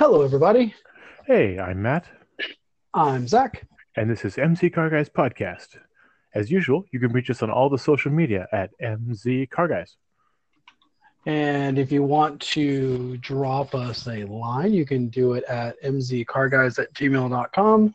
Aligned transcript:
Hello, 0.00 0.22
everybody. 0.22 0.74
Hey, 1.26 1.58
I'm 1.58 1.82
Matt, 1.82 2.06
I'm 2.94 3.28
Zach. 3.28 3.68
and 3.96 4.10
this 4.10 4.24
is 4.24 4.36
MZ 4.36 4.72
Car 4.72 4.88
Guys 4.88 5.10
Podcast. 5.10 5.76
As 6.34 6.50
usual, 6.50 6.86
you 6.90 6.98
can 6.98 7.12
reach 7.12 7.28
us 7.28 7.42
on 7.42 7.50
all 7.50 7.68
the 7.68 7.76
social 7.76 8.10
media 8.10 8.48
at 8.50 8.70
MZ 8.80 9.50
Car 9.50 9.68
Guys. 9.68 9.98
And 11.26 11.78
if 11.78 11.92
you 11.92 12.02
want 12.02 12.40
to 12.40 13.18
drop 13.18 13.74
us 13.74 14.08
a 14.08 14.24
line, 14.24 14.72
you 14.72 14.86
can 14.86 15.08
do 15.08 15.34
it 15.34 15.44
at 15.44 15.76
mzcarguys 15.82 16.78
at 16.78 16.94
gmail.com. 16.94 17.94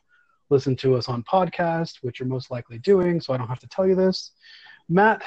Listen 0.51 0.75
to 0.75 0.93
us 0.97 1.09
on 1.09 1.23
podcast, 1.23 2.03
which 2.03 2.19
you're 2.19 2.29
most 2.29 2.51
likely 2.51 2.77
doing, 2.77 3.19
so 3.19 3.33
I 3.33 3.37
don't 3.37 3.47
have 3.47 3.61
to 3.61 3.67
tell 3.67 3.87
you 3.87 3.95
this. 3.95 4.29
Matt, 4.89 5.23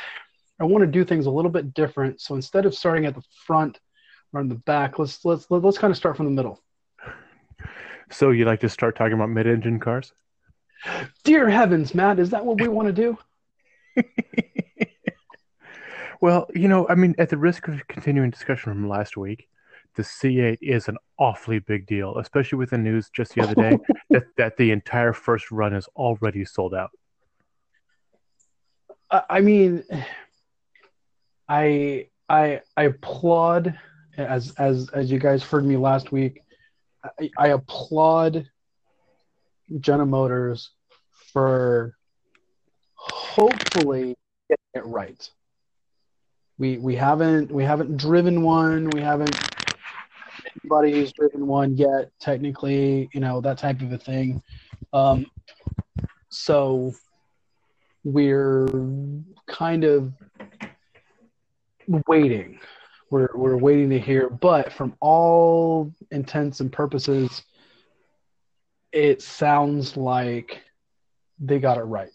I 0.61 0.65
want 0.65 0.83
to 0.83 0.87
do 0.87 1.05
things 1.05 1.27
a 1.27 1.31
little 1.33 1.51
bit 1.51 1.75
different. 1.75 2.21
So 2.21 2.37
instead 2.37 2.67
of 2.67 2.73
starting 2.73 3.05
at 3.05 3.17
the 3.17 3.25
front 3.47 3.81
or 4.33 4.41
in 4.41 4.49
the 4.49 4.55
back, 4.55 5.01
let's 5.01 5.25
let's 5.25 5.45
let's 5.51 5.79
kind 5.79 5.91
of 5.91 5.97
start 5.97 6.17
from 6.17 6.27
the 6.27 6.31
middle. 6.31 6.63
So 8.11 8.31
you'd 8.31 8.47
like 8.47 8.61
to 8.61 8.69
start 8.69 8.97
talking 8.97 9.15
about 9.15 9.31
mid-engine 9.31 9.81
cars? 9.81 10.13
Dear 11.25 11.49
heavens, 11.49 11.95
Matt, 11.95 12.19
is 12.19 12.31
that 12.31 12.45
what 12.45 12.61
we 12.61 12.69
want 12.69 12.87
to 12.87 12.93
do? 12.93 14.05
Well, 16.21 16.49
you 16.55 16.69
know, 16.69 16.89
I 16.89 16.95
mean, 16.95 17.15
at 17.19 17.29
the 17.29 17.37
risk 17.37 17.69
of 17.69 17.87
continuing 17.87 18.31
discussion 18.31 18.73
from 18.73 18.89
last 18.89 19.17
week, 19.17 19.49
the 19.95 20.03
C8 20.03 20.59
is 20.61 20.89
an 20.89 20.97
awfully 21.19 21.61
big 21.61 21.87
deal, 21.87 22.19
especially 22.19 22.59
with 22.59 22.71
the 22.71 22.79
news 22.79 23.09
just 23.11 23.35
the 23.35 23.43
other 23.43 23.55
day 23.55 23.79
that, 24.11 24.25
that 24.37 24.57
the 24.57 24.71
entire 24.71 25.13
first 25.13 25.51
run 25.51 25.75
is 25.75 25.89
already 25.97 26.45
sold 26.45 26.75
out. 26.75 26.91
I 29.11 29.23
I 29.31 29.41
mean, 29.41 29.85
I 31.49 32.09
I 32.29 32.61
I 32.77 32.83
applaud 32.85 33.79
as 34.17 34.53
as 34.59 34.91
as 34.91 35.11
you 35.11 35.19
guys 35.19 35.43
heard 35.43 35.65
me 35.65 35.77
last 35.77 36.13
week. 36.13 36.43
I, 37.39 37.49
applaud 37.49 38.49
General 39.81 40.09
Motors 40.09 40.71
for 41.33 41.95
hopefully 42.95 44.17
getting 44.49 44.65
it 44.75 44.87
right. 44.87 45.31
We 46.59 46.79
we 46.79 46.97
haven't 46.97 47.53
we 47.53 47.63
haven't 47.63 47.97
driven 47.97 48.43
one. 48.43 48.91
We 48.91 49.01
haven't 49.01 49.37
anybody 50.65 50.93
who's 50.93 51.13
driven 51.13 51.47
one 51.47 51.77
yet. 51.77 52.11
Technically, 52.21 53.09
you 53.13 53.21
know 53.21 53.41
that 53.41 53.59
type 53.59 53.81
of 53.81 53.93
a 53.93 53.99
thing. 53.99 54.43
Um, 54.93 55.27
so 56.31 56.93
we're 58.05 58.69
kind 59.47 59.85
of 59.85 60.13
waiting. 62.07 62.59
We're 63.11 63.31
we're 63.35 63.57
waiting 63.57 63.91
to 63.91 63.99
hear, 63.99 64.29
but 64.29 64.73
from 64.73 64.95
all 65.01 65.93
intents 66.11 66.61
and 66.61 66.71
purposes, 66.71 67.43
it 68.93 69.23
sounds 69.23 69.97
like 69.97 70.63
they 71.39 71.59
got 71.59 71.79
it 71.79 71.83
right. 71.83 72.11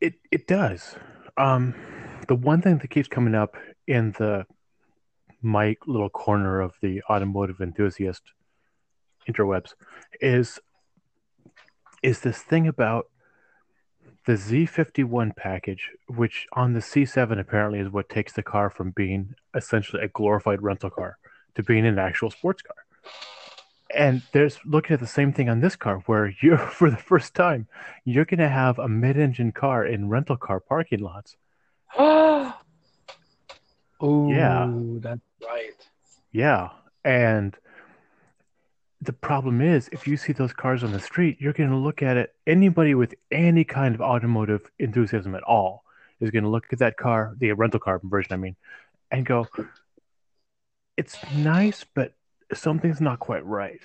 It 0.00 0.14
it 0.30 0.46
does. 0.46 0.94
Um, 1.36 1.74
the 2.28 2.34
one 2.34 2.60
thing 2.60 2.78
that 2.78 2.88
keeps 2.88 3.08
coming 3.08 3.34
up 3.34 3.56
in 3.86 4.12
the 4.12 4.46
my 5.42 5.76
little 5.86 6.10
corner 6.10 6.60
of 6.60 6.74
the 6.82 7.02
automotive 7.08 7.60
enthusiast 7.60 8.22
interwebs 9.28 9.74
is 10.20 10.58
is 12.02 12.20
this 12.20 12.42
thing 12.42 12.66
about 12.66 13.06
the 14.30 14.36
Z51 14.36 15.34
package, 15.34 15.90
which 16.06 16.46
on 16.52 16.72
the 16.72 16.78
C7 16.78 17.40
apparently 17.40 17.80
is 17.80 17.90
what 17.90 18.08
takes 18.08 18.32
the 18.32 18.44
car 18.44 18.70
from 18.70 18.92
being 18.92 19.34
essentially 19.56 20.04
a 20.04 20.08
glorified 20.08 20.62
rental 20.62 20.88
car 20.88 21.18
to 21.56 21.64
being 21.64 21.84
an 21.84 21.98
actual 21.98 22.30
sports 22.30 22.62
car. 22.62 22.76
And 23.92 24.22
there's 24.30 24.60
looking 24.64 24.94
at 24.94 25.00
the 25.00 25.06
same 25.08 25.32
thing 25.32 25.48
on 25.48 25.58
this 25.58 25.74
car, 25.74 26.04
where 26.06 26.32
you're 26.40 26.58
for 26.78 26.92
the 26.92 26.96
first 26.96 27.34
time, 27.34 27.66
you're 28.04 28.24
going 28.24 28.38
to 28.38 28.48
have 28.48 28.78
a 28.78 28.86
mid-engine 28.86 29.50
car 29.50 29.84
in 29.84 30.08
rental 30.08 30.36
car 30.36 30.60
parking 30.60 31.00
lots. 31.00 31.36
oh, 31.98 32.54
Yeah. 34.00 34.70
that's 35.00 35.20
right. 35.44 35.88
Yeah, 36.30 36.68
and 37.04 37.56
the 39.02 39.12
problem 39.12 39.62
is, 39.62 39.88
if 39.92 40.06
you 40.06 40.16
see 40.16 40.32
those 40.32 40.52
cars 40.52 40.84
on 40.84 40.92
the 40.92 41.00
street, 41.00 41.38
you're 41.40 41.54
going 41.54 41.70
to 41.70 41.76
look 41.76 42.02
at 42.02 42.16
it. 42.18 42.34
Anybody 42.46 42.94
with 42.94 43.14
any 43.30 43.64
kind 43.64 43.94
of 43.94 44.00
automotive 44.00 44.70
enthusiasm 44.78 45.34
at 45.34 45.42
all 45.42 45.84
is 46.20 46.30
going 46.30 46.44
to 46.44 46.50
look 46.50 46.66
at 46.70 46.80
that 46.80 46.98
car, 46.98 47.34
the 47.38 47.52
rental 47.52 47.80
car 47.80 48.00
version, 48.02 48.34
I 48.34 48.36
mean, 48.36 48.56
and 49.10 49.24
go, 49.24 49.48
"It's 50.98 51.16
nice, 51.34 51.84
but 51.94 52.12
something's 52.52 53.00
not 53.00 53.20
quite 53.20 53.44
right." 53.46 53.80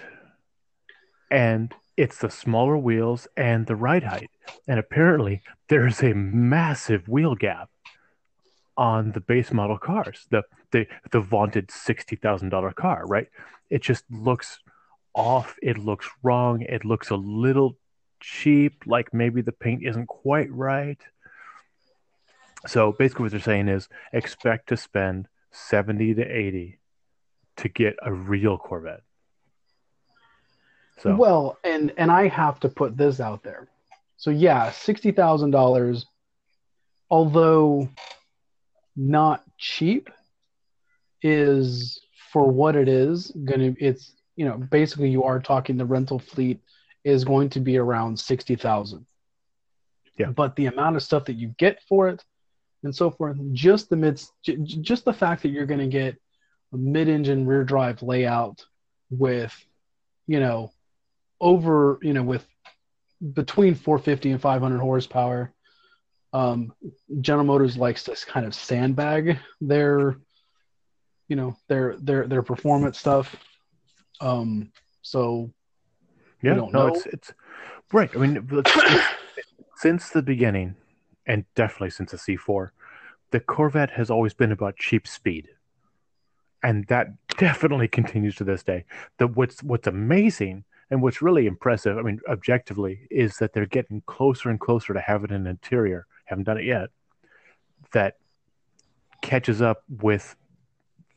And 1.31 1.74
it's 1.96 2.18
the 2.18 2.30
smaller 2.30 2.78
wheels 2.78 3.25
and 3.38 3.68
the 3.68 3.75
ride 3.75 4.04
height, 4.04 4.30
and 4.68 4.80
apparently 4.80 5.42
there's 5.70 6.04
a 6.04 6.14
massive 6.14 7.08
wheel 7.08 7.36
gap 7.36 7.70
on 8.75 9.14
the 9.14 9.22
base 9.22 9.54
model 9.54 9.78
cars, 9.78 10.28
the 10.30 10.44
the 10.72 10.88
the 11.12 11.22
vaunted 11.22 11.72
sixty 11.72 12.18
thousand 12.18 12.50
dollar 12.50 12.74
car, 12.74 13.06
right? 13.08 13.28
It 13.70 13.81
just 13.81 14.04
looks 14.12 14.59
off. 15.16 15.56
It 15.62 15.78
looks 15.78 16.08
wrong. 16.22 16.62
It 16.62 16.86
looks 16.86 17.09
a 17.09 17.16
little 17.16 17.78
cheap, 18.20 18.84
like 18.86 19.14
maybe 19.14 19.42
the 19.42 19.52
paint 19.52 19.84
isn't 19.84 20.08
quite 20.08 20.52
right. 20.52 21.00
So 22.68 22.92
basically, 22.92 23.24
what 23.24 23.31
they're 23.31 23.42
saying 23.42 23.68
is 23.68 23.88
expect 24.14 24.70
to 24.70 24.78
spend 24.78 25.28
seventy 25.52 26.14
to 26.14 26.24
eighty 26.24 26.80
to 27.58 27.70
get 27.70 27.96
a 28.02 28.12
real 28.12 28.58
Corvette. 28.58 29.04
So 31.00 31.16
Well, 31.16 31.58
and 31.64 31.94
and 31.98 32.12
I 32.12 32.28
have 32.28 32.59
to 32.62 32.70
put 32.70 32.98
this 32.98 33.20
out 33.20 33.44
there. 33.44 33.68
So 34.18 34.31
yeah, 34.31 34.72
sixty 34.72 35.12
thousand 35.12 35.52
dollars, 35.52 36.06
although 37.09 37.90
not 38.96 39.44
cheap, 39.58 40.09
is 41.22 42.00
for 42.31 42.50
what 42.50 42.75
it 42.75 42.88
is 42.88 43.31
gonna. 43.31 43.75
It's 43.80 44.14
you 44.35 44.46
know 44.46 44.57
basically 44.57 45.09
you 45.09 45.23
are 45.23 45.40
talking 45.40 45.78
the 45.78 45.85
rental 45.85 46.19
fleet 46.19 46.59
is 47.03 47.23
going 47.23 47.50
to 47.50 47.59
be 47.59 47.78
around 47.78 48.19
sixty 48.19 48.56
thousand. 48.56 49.06
Yeah. 50.18 50.28
But 50.28 50.56
the 50.56 50.68
amount 50.68 50.96
of 50.96 51.03
stuff 51.03 51.25
that 51.25 51.34
you 51.34 51.53
get 51.57 51.81
for 51.90 52.07
it, 52.07 52.23
and 52.84 52.95
so 52.95 53.12
forth, 53.12 53.38
just 53.51 53.90
the 53.90 53.97
mid, 53.97 54.22
just 54.63 55.03
the 55.03 55.13
fact 55.13 55.41
that 55.44 55.50
you're 55.50 55.66
going 55.66 55.81
to 55.81 55.88
get 55.88 56.16
a 56.74 56.78
mid-engine 56.78 57.45
rear 57.45 57.66
drive 57.66 58.01
layout 58.01 58.66
with, 59.09 59.53
you 60.25 60.40
know, 60.40 60.72
over 61.41 62.00
you 62.01 62.13
know 62.13 62.24
with 62.24 62.45
between 63.34 63.75
450 63.75 64.31
and 64.31 64.41
500 64.41 64.79
horsepower 64.79 65.53
um, 66.34 66.74
general 67.22 67.45
motors 67.45 67.78
likes 67.78 68.03
to 68.03 68.16
kind 68.25 68.45
of 68.45 68.53
sandbag 68.53 69.40
their 69.62 70.18
you 71.28 71.35
know 71.35 71.56
their 71.68 71.95
their 71.97 72.28
their 72.28 72.41
performance 72.41 73.00
stuff 73.00 73.35
um, 74.22 74.72
so 75.02 75.52
yeah, 76.42 76.56
no, 76.56 76.68
know. 76.68 76.88
it's 76.88 77.06
it's 77.08 77.34
right. 77.92 78.09
I 78.16 78.18
mean, 78.20 78.38
it's- 78.38 78.76
it's- 78.78 79.14
since 79.78 80.09
the 80.09 80.22
beginning, 80.22 80.76
and 81.26 81.46
definitely 81.53 81.90
since 81.90 82.12
the 82.12 82.18
C4, 82.18 82.72
the 83.31 83.40
Corvette 83.40 83.92
has 83.92 84.09
always 84.09 84.34
been 84.34 84.52
about 84.52 84.78
cheap 84.78 85.08
speed, 85.08 85.50
and 86.64 86.86
that 86.88 87.08
definitely 87.38 87.88
continues 87.88 88.36
to 88.36 88.44
this 88.44 88.64
day. 88.64 88.86
The 89.18 89.28
what's 89.28 89.62
what's 89.64 89.88
amazing 89.88 90.64
and 90.90 91.02
what's 91.02 91.22
really 91.22 91.48
impressive, 91.48 91.98
I 91.98 92.04
mean, 92.04 92.20
objectively, 92.30 93.08
is 93.09 93.38
that 93.38 93.54
they're 93.54 93.66
getting 93.66 94.02
closer 94.06 94.50
and 94.50 94.59
closer 94.59 94.94
to 94.94 95.00
having 95.02 95.31
an 95.31 95.48
interior. 95.48 96.06
Haven't 96.25 96.44
done 96.46 96.58
it 96.59 96.66
yet. 96.66 96.90
That 97.92 98.18
catches 99.22 99.62
up 99.62 99.84
with 99.90 100.36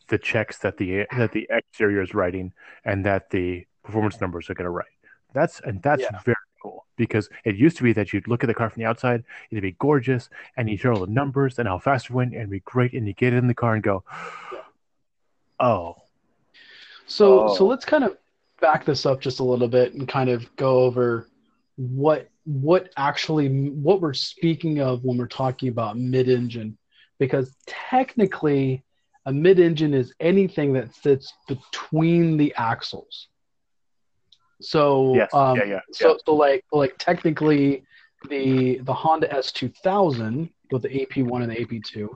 the 0.09 0.19
checks 0.19 0.59
that 0.59 0.77
the 0.79 1.07
that 1.17 1.33
the 1.33 1.47
exterior 1.51 2.03
is 2.03 2.15
writing 2.15 2.53
and 2.85 3.05
that 3.05 3.31
the 3.31 3.67
performance 3.85 4.21
numbers 4.21 4.49
are 4.51 4.55
going 4.55 4.65
to 4.65 4.71
write. 4.71 4.87
That's 5.35 5.61
and 5.61 5.83
that's 5.83 6.03
Yeah. 6.03 6.21
very 6.25 6.37
cool 6.63 6.87
because 6.97 7.29
it 7.45 7.57
used 7.57 7.77
to 7.77 7.83
be 7.85 7.93
that 7.93 8.13
you'd 8.13 8.27
look 8.29 8.43
at 8.43 8.49
the 8.49 8.55
car 8.55 8.69
from 8.71 8.81
the 8.81 8.87
outside, 8.89 9.23
it'd 9.51 9.63
be 9.63 9.77
gorgeous, 9.79 10.29
and 10.57 10.69
you'd 10.69 10.81
hear 10.81 10.93
all 10.93 11.01
the 11.07 11.13
numbers 11.13 11.59
and 11.59 11.69
how 11.69 11.79
fast 11.79 12.07
it 12.07 12.13
went, 12.13 12.33
and 12.33 12.41
it'd 12.41 12.51
be 12.51 12.61
great, 12.61 12.93
and 12.95 13.07
you 13.07 13.15
get 13.15 13.33
in 13.33 13.47
the 13.47 13.55
car 13.55 13.75
and 13.75 13.83
go, 13.83 14.03
oh, 15.61 15.97
So 17.07 17.49
oh. 17.49 17.55
so 17.55 17.65
Oh. 17.65 17.69
let's 17.69 17.85
kind 17.85 18.05
of 18.05 18.17
back 18.61 18.85
this 18.85 19.07
up 19.07 19.21
just 19.21 19.39
a 19.41 19.45
little 19.45 19.69
bit 19.69 19.95
and 19.95 20.09
kind 20.09 20.29
of 20.31 20.55
go 20.57 20.81
over 20.81 21.29
what 21.77 22.29
what 22.45 22.91
actually 22.97 23.49
what 23.71 24.01
we're 24.01 24.15
speaking 24.15 24.81
of 24.81 25.05
when 25.05 25.17
we're 25.17 25.27
talking 25.29 25.69
about 25.69 25.97
mid-engine 25.97 26.77
because 27.19 27.55
technically 27.67 28.83
a 29.29 29.33
mid-engine 29.33 29.93
is 29.93 30.15
anything 30.21 30.73
that 30.73 30.95
sits 30.95 31.35
between 31.47 32.39
the 32.39 32.55
axles. 32.57 33.29
So 34.63 35.15
yes, 35.15 35.33
um, 35.35 35.59
yeah, 35.59 35.65
yeah, 35.65 35.81
so 35.93 36.17
so 36.25 36.35
like 36.35 36.65
like 36.73 36.95
technically 36.99 37.85
the 38.31 38.79
the 38.79 38.95
Honda 38.95 39.29
S2000 39.29 40.51
with 40.73 40.83
the 40.83 40.89
AP1 40.89 41.43
and 41.43 41.53
the 41.53 41.57
AP2 41.57 42.09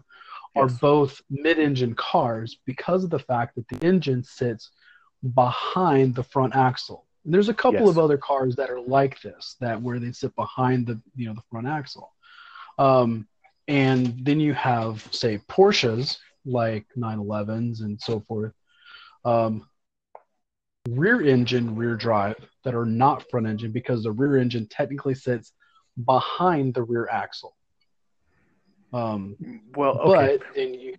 are 0.56 0.69
Yes. 0.69 0.79
both 0.81 1.20
mid-engine 1.31 1.94
cars 1.94 2.59
because 2.67 3.05
of 3.05 3.11
the 3.11 3.19
fact 3.19 3.55
that 3.56 3.69
the 3.69 3.87
engine 3.87 4.23
sits 4.25 4.70
behind 5.35 6.15
the 6.15 6.25
front 6.25 6.55
axle. 6.56 7.06
And 7.25 7.32
there's 7.32 7.49
a 7.50 7.55
couple 7.55 7.87
Yes. 7.87 7.91
of 7.91 7.99
other 7.99 8.19
cars 8.19 8.56
that 8.56 8.70
are 8.70 8.81
like 8.81 9.20
this, 9.20 9.56
that 9.61 9.81
where 9.81 9.99
they 9.99 10.12
sit 10.12 10.35
behind 10.35 10.87
the 10.87 11.00
you 11.15 11.26
know 11.26 11.35
the 11.35 11.44
front 11.50 11.67
axle. 11.67 12.11
Um, 12.79 13.29
and 13.69 14.19
then 14.25 14.41
you 14.41 14.55
have 14.55 15.06
say 15.12 15.38
Porsches 15.49 16.19
like 16.44 16.87
911s 16.97 17.81
and 17.81 18.00
so 18.00 18.21
forth, 18.21 18.53
um, 19.25 19.67
rear 20.89 21.21
engine, 21.23 21.77
rear 21.77 21.97
drive 21.97 22.37
that 22.65 22.75
are 22.75 22.87
not 22.87 23.29
front 23.31 23.47
engine 23.47 23.73
because 23.73 24.03
the 24.03 24.12
rear 24.12 24.37
engine 24.39 24.67
technically 24.69 25.15
sits 25.15 25.53
behind 26.05 26.75
the 26.75 26.83
rear 26.83 27.09
axle. 27.11 27.55
Um, 28.93 29.37
Well, 29.75 29.99
okay. 29.99 30.39
But 30.39 30.55
then 30.55 30.75
you, 30.75 30.94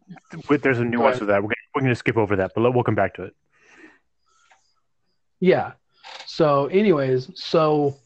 Wait, 0.50 0.62
There's 0.62 0.80
a 0.80 0.86
nuance 0.86 1.20
to 1.20 1.26
that. 1.26 1.42
We're 1.44 1.50
gonna, 1.50 1.56
we're 1.76 1.82
going 1.82 1.92
to 1.92 1.96
skip 1.96 2.18
over 2.18 2.36
that, 2.38 2.52
but 2.56 2.62
let- 2.62 2.74
we'll 2.74 2.84
come 2.84 2.96
back 2.96 3.16
to 3.16 3.24
it. 3.24 3.36
Yeah. 5.40 5.74
So, 6.26 6.68
anyways, 6.68 7.30
so 7.36 7.98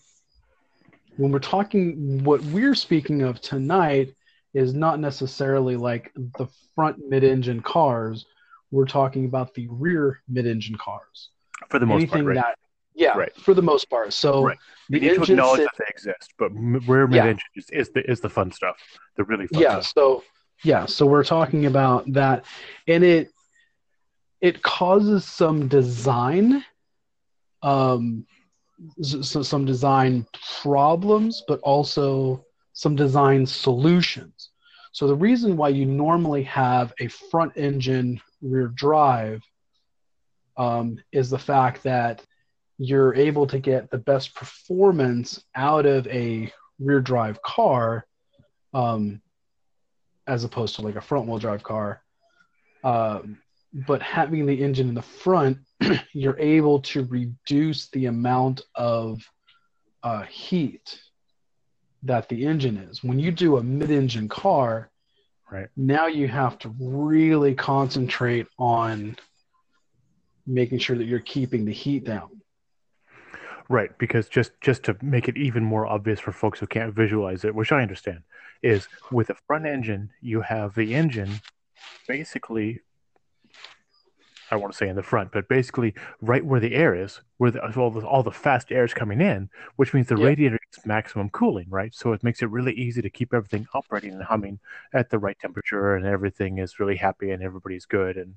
when 1.17 1.31
we're 1.31 1.39
talking, 1.39 2.23
what 2.23 2.41
we're 2.45 2.75
speaking 2.75 3.21
of 3.21 3.39
tonight 3.41 4.15
is 4.57 4.73
not 4.73 4.99
necessarily 4.99 5.75
like 5.75 6.11
the 6.39 6.47
front 6.73 6.97
mid 7.07 7.23
engine 7.23 7.61
cars. 7.61 8.25
We're 8.71 8.85
talking 8.99 9.25
about 9.25 9.53
the 9.53 9.67
rear 9.69 10.21
mid 10.27 10.47
engine 10.47 10.77
cars. 10.77 11.29
For 11.69 11.79
the 11.79 11.85
most 11.85 12.01
Anything 12.01 12.23
part, 12.25 12.35
right? 12.35 12.35
that, 12.35 12.55
yeah, 12.95 13.15
Right. 13.17 13.33
for 13.35 13.53
the 13.53 13.61
most 13.61 13.89
part. 13.89 14.11
So, 14.13 14.43
Right. 14.45 14.57
the 14.89 14.99
we 14.99 15.07
need 15.07 15.15
to 15.15 15.23
acknowledge 15.23 15.59
sits- 15.61 15.71
that 15.77 15.83
they 15.85 15.89
exist, 15.95 16.33
but 16.39 16.49
rear 16.91 17.07
mid 17.07 17.25
engine 17.25 17.49
is, 17.55 17.69
is 17.71 17.89
the 17.95 18.01
is 18.09 18.19
the 18.19 18.29
fun 18.29 18.51
stuff, 18.51 18.77
the 19.15 19.23
really 19.23 19.47
fun 19.47 19.61
yeah 19.61 19.79
stuff. 19.79 19.93
so 19.95 20.23
yeah 20.63 20.85
so 20.87 21.05
we're 21.05 21.23
talking 21.37 21.63
about 21.67 22.01
that 22.19 22.37
and 22.87 23.03
it 23.03 23.25
it 24.41 24.55
causes 24.63 25.23
some 25.23 25.67
design 25.67 26.63
um 27.61 28.25
so 29.01 29.41
some 29.51 29.65
design 29.65 30.25
problems 30.61 31.43
but 31.47 31.59
also 31.61 32.43
some 32.73 32.95
design 32.95 33.45
solutions 33.45 34.36
so 34.97 35.05
the 35.05 35.13
reason 35.13 35.57
why 35.57 35.69
you 35.69 35.85
normally 35.85 36.41
have 36.41 36.91
a 36.99 37.07
front 37.07 37.55
engine 37.55 38.19
rear 38.41 38.69
drive 38.69 39.43
um, 40.57 40.97
is 41.11 41.29
the 41.29 41.37
fact 41.37 41.83
that 41.83 42.25
you're 42.79 43.13
able 43.13 43.45
to 43.45 43.59
get 43.59 43.91
the 43.91 43.99
best 43.99 44.33
performance 44.33 45.43
out 45.53 45.85
of 45.85 46.07
a 46.07 46.51
rear 46.79 46.99
drive 46.99 47.39
car 47.43 48.07
um, 48.73 49.21
as 50.25 50.43
opposed 50.43 50.73
to 50.77 50.81
like 50.81 50.95
a 50.95 51.01
front 51.01 51.27
wheel 51.27 51.37
drive 51.37 51.61
car. 51.61 52.01
Um, 52.83 53.37
but 53.85 54.01
having 54.01 54.47
the 54.47 54.63
engine 54.63 54.89
in 54.89 54.95
the 54.95 55.03
front, 55.03 55.59
you're 56.11 56.39
able 56.39 56.79
to 56.79 57.03
reduce 57.03 57.87
the 57.91 58.07
amount 58.07 58.61
of 58.73 59.21
uh, 60.01 60.23
heat 60.23 60.99
that 62.07 62.29
the 62.29 62.45
engine 62.45 62.77
is. 62.77 63.03
When 63.03 63.19
you 63.19 63.31
do 63.31 63.57
a 63.57 63.63
mid 63.63 63.91
engine 63.91 64.27
car, 64.27 64.89
Right. 65.51 65.67
now 65.77 66.07
you 66.07 66.27
have 66.27 66.57
to 66.59 66.73
really 66.79 67.53
concentrate 67.55 68.47
on 68.57 69.15
making 70.45 70.79
sure 70.79 70.97
that 70.97 71.05
you're 71.05 71.19
keeping 71.19 71.65
the 71.65 71.71
heat 71.71 72.03
down. 72.05 72.41
Right, 73.69 73.97
because 73.97 74.29
just 74.29 74.51
just 74.61 74.83
to 74.83 74.95
make 75.01 75.27
it 75.27 75.37
even 75.37 75.63
more 75.63 75.85
obvious 75.85 76.19
for 76.21 76.31
folks 76.31 76.59
who 76.59 76.67
can't 76.67 76.93
visualize 76.93 77.43
it, 77.43 77.53
which 77.53 77.71
I 77.73 77.81
understand, 77.81 78.23
is 78.63 78.87
with 79.11 79.29
a 79.29 79.35
front 79.45 79.65
engine, 79.65 80.09
you 80.21 80.41
have 80.41 80.73
the 80.75 80.95
engine 80.95 81.41
basically 82.07 82.79
I 84.49 84.55
want 84.55 84.71
to 84.71 84.77
say 84.77 84.87
in 84.87 84.95
the 84.95 85.03
front, 85.03 85.31
but 85.33 85.49
basically 85.49 85.93
right 86.21 86.45
where 86.45 86.59
the 86.59 86.73
air 86.75 86.95
is, 86.95 87.21
where 87.37 87.51
the, 87.51 87.61
all 87.75 87.91
the 87.91 88.05
all 88.07 88.23
the 88.23 88.31
fast 88.31 88.71
air 88.71 88.85
is 88.85 88.93
coming 88.93 89.19
in, 89.21 89.49
which 89.75 89.93
means 89.93 90.07
the 90.07 90.15
Yeah. 90.15 90.23
radiator 90.25 90.57
gets 90.71 90.85
maximum 90.85 91.29
cooling, 91.29 91.67
right? 91.69 91.93
So 91.93 92.13
it 92.13 92.23
makes 92.23 92.41
it 92.41 92.49
really 92.49 92.73
easy 92.73 93.01
to 93.01 93.09
keep 93.09 93.33
everything 93.33 93.67
operating 93.73 94.13
and 94.13 94.23
humming 94.23 94.59
at 94.93 95.09
the 95.09 95.19
right 95.19 95.37
temperature, 95.39 95.95
and 95.95 96.05
everything 96.05 96.59
is 96.59 96.79
really 96.79 96.95
happy 96.95 97.31
and 97.31 97.43
everybody's 97.43 97.85
good, 97.85 98.17
and 98.17 98.35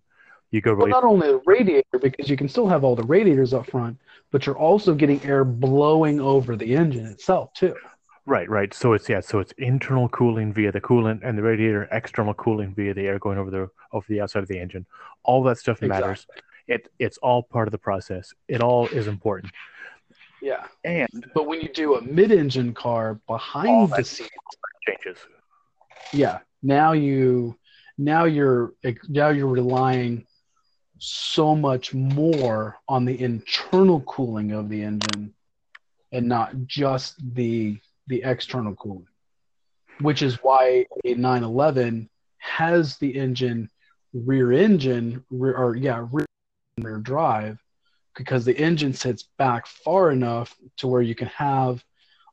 you 0.50 0.60
go 0.60 0.72
Well, 0.78 0.88
really 0.88 0.88
not 0.88 1.04
only 1.04 1.28
the 1.28 1.42
radiator, 1.46 1.98
because 2.00 2.28
you 2.28 2.36
can 2.36 2.48
still 2.48 2.66
have 2.68 2.82
all 2.84 2.96
the 2.96 3.04
radiators 3.04 3.52
up 3.54 3.66
front, 3.66 3.98
but 4.30 4.46
you're 4.46 4.58
also 4.58 4.94
getting 4.94 5.22
air 5.24 5.44
blowing 5.44 6.20
over 6.20 6.56
the 6.56 6.74
engine 6.74 7.06
itself 7.06 7.52
too. 7.52 7.76
Right, 8.30 8.48
right. 8.48 8.72
So 8.72 8.92
it's 8.92 9.08
yeah, 9.08 9.18
so 9.18 9.40
it's 9.40 9.50
internal 9.58 10.08
cooling 10.08 10.52
via 10.52 10.70
the 10.70 10.80
coolant 10.80 11.22
and 11.24 11.36
the 11.36 11.42
radiator, 11.42 11.88
external 11.90 12.32
cooling 12.32 12.72
via 12.76 12.94
the 12.94 13.08
air 13.08 13.18
going 13.18 13.38
over 13.38 13.50
the 13.50 13.68
over 13.90 14.06
the 14.08 14.20
outside 14.20 14.44
of 14.44 14.48
the 14.48 14.56
engine. 14.56 14.86
All 15.24 15.42
that 15.42 15.58
stuff 15.58 15.82
matters. 15.82 16.28
It 16.68 16.88
it's 17.00 17.18
all 17.18 17.42
part 17.42 17.66
of 17.66 17.72
the 17.72 17.78
process. 17.78 18.32
It 18.46 18.62
all 18.62 18.86
is 18.86 19.08
important. 19.08 19.52
Yeah. 20.40 20.64
And 20.84 21.26
But 21.34 21.48
when 21.48 21.60
you 21.60 21.70
do 21.70 21.96
a 21.96 22.02
mid-engine 22.02 22.72
car 22.72 23.18
behind 23.26 23.90
the 23.90 24.04
seat, 24.04 24.30
changes. 24.86 25.18
yeah, 26.12 26.38
now 26.62 26.92
you 26.92 27.58
now 27.98 28.26
you're 28.26 28.74
now 29.08 29.30
you're 29.30 29.48
relying 29.48 30.24
so 30.98 31.56
much 31.56 31.94
more 31.94 32.78
on 32.88 33.04
the 33.06 33.20
internal 33.20 34.02
cooling 34.02 34.52
of 34.52 34.68
the 34.68 34.84
engine 34.84 35.34
and 36.12 36.28
not 36.28 36.54
just 36.68 37.16
the 37.34 37.76
the 38.10 38.22
external 38.24 38.74
cooling. 38.74 39.06
Which 40.00 40.20
is 40.20 40.42
why 40.42 40.86
a 41.04 41.14
911 41.14 42.10
has 42.38 42.98
the 42.98 43.16
engine 43.16 43.70
rear 44.12 44.52
engine 44.52 45.24
rear, 45.30 45.56
or 45.56 45.76
yeah, 45.76 46.06
rear, 46.10 46.26
rear 46.78 46.98
drive 46.98 47.58
because 48.16 48.44
the 48.44 48.56
engine 48.58 48.92
sits 48.92 49.28
back 49.38 49.66
far 49.66 50.10
enough 50.10 50.54
to 50.78 50.88
where 50.88 51.00
you 51.00 51.14
can 51.14 51.28
have 51.28 51.82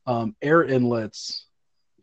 um, 0.06 0.34
air 0.42 0.64
inlets 0.64 1.46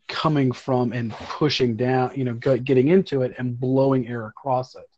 coming 0.08 0.50
from 0.52 0.92
and 0.92 1.12
pushing 1.12 1.76
down, 1.76 2.12
you 2.14 2.24
know, 2.24 2.34
getting 2.34 2.88
into 2.88 3.22
it 3.22 3.34
and 3.38 3.60
blowing 3.60 4.08
air 4.08 4.26
across 4.26 4.74
it. 4.74 4.88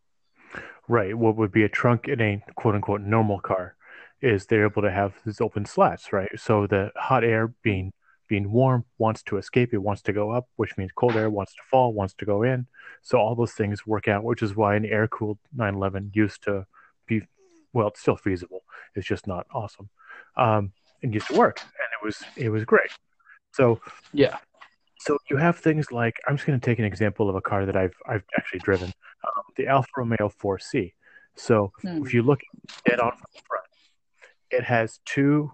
Right. 0.87 1.17
What 1.17 1.37
would 1.37 1.51
be 1.51 1.65
a 1.65 1.69
trunk 1.69 2.09
in 2.09 2.21
a 2.21 2.43
quote 2.55 2.75
unquote 2.75 3.01
normal 3.01 3.41
car 3.41 3.75
is 4.21 4.47
they're 4.47 4.67
able 4.67 4.83
to 4.83 4.91
have 4.91 5.15
these 5.25 5.41
open 5.41 5.65
slats, 5.65 6.13
right? 6.13 6.31
So 6.37 6.67
the 6.67 6.91
hot 6.97 7.25
air 7.25 7.49
being 7.63 7.93
being 8.29 8.51
warm 8.53 8.85
wants 8.99 9.23
to 9.25 9.39
escape, 9.39 9.73
it 9.73 9.79
wants 9.79 10.03
to 10.03 10.13
go 10.13 10.31
up, 10.31 10.47
which 10.57 10.77
means 10.77 10.91
cold 10.95 11.17
air 11.17 11.31
wants 11.31 11.55
to 11.55 11.63
fall, 11.71 11.93
wants 11.93 12.15
to 12.15 12.25
go 12.25 12.43
in. 12.43 12.67
So 13.03 13.19
all 13.19 13.35
those 13.35 13.53
things 13.53 13.87
work 13.87 14.07
out, 14.07 14.23
which 14.23 14.43
is 14.43 14.55
why 14.55 14.77
an 14.77 14.85
air 14.85 15.09
cooled 15.09 15.39
911 15.57 16.13
used 16.15 16.43
to 16.45 16.67
be 17.07 17.23
well, 17.73 17.89
it's 17.89 18.01
still 18.01 18.17
feasible. 18.17 18.63
It's 18.95 19.07
just 19.07 19.27
not 19.27 19.47
awesome. 19.53 19.89
Um, 20.37 20.73
it 21.03 21.13
used 21.13 21.29
to 21.29 21.37
work 21.37 21.61
and 21.61 21.89
it 22.01 22.05
was 22.05 22.23
it 22.37 22.51
was 22.51 22.65
great. 22.65 22.91
So 23.53 23.81
Yeah. 24.13 24.37
so 24.99 25.17
you 25.31 25.37
have 25.37 25.59
things 25.59 25.91
like 25.91 26.17
I'm 26.27 26.37
just 26.37 26.47
going 26.47 26.59
to 26.61 26.65
take 26.65 26.79
an 26.79 26.85
example 26.85 27.29
of 27.29 27.37
a 27.37 27.41
car 27.41 27.65
that 27.67 27.77
I've 27.77 27.95
I've 28.07 28.25
actually 28.37 28.61
driven, 28.61 28.89
um, 29.27 29.43
the 29.57 29.67
Alfa 29.67 29.89
Romeo 29.97 30.29
4C. 30.43 30.93
So 31.37 31.73
if 32.07 32.13
you 32.13 32.23
look 32.23 32.41
dead 32.85 33.01
on 33.01 33.13
from 33.13 33.27
the 33.33 33.41
front, 33.49 33.67
it 34.51 34.65
has 34.65 35.01
two 35.05 35.53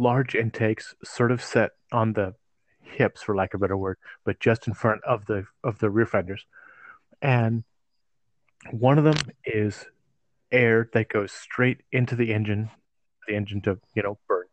large 0.00 0.34
intakes, 0.34 0.94
sort 1.04 1.32
of 1.32 1.42
set 1.42 1.70
on 1.92 2.12
the 2.12 2.34
hips, 2.80 3.22
for 3.22 3.36
lack 3.36 3.54
of 3.54 3.60
a 3.60 3.62
better 3.62 3.76
word, 3.76 3.98
but 4.24 4.40
just 4.40 4.66
in 4.66 4.74
front 4.74 5.02
of 5.04 5.26
the 5.26 5.44
of 5.62 5.78
the 5.78 5.90
rear 5.90 6.06
fenders, 6.06 6.46
and 7.22 7.64
one 8.70 8.98
of 8.98 9.04
them 9.04 9.32
is 9.44 9.86
air 10.52 10.88
that 10.92 11.08
goes 11.08 11.32
straight 11.32 11.82
into 11.92 12.16
the 12.16 12.32
engine, 12.32 12.70
the 13.28 13.34
engine 13.34 13.60
to 13.62 13.78
you 13.94 14.02
know 14.02 14.18
burn 14.28 14.46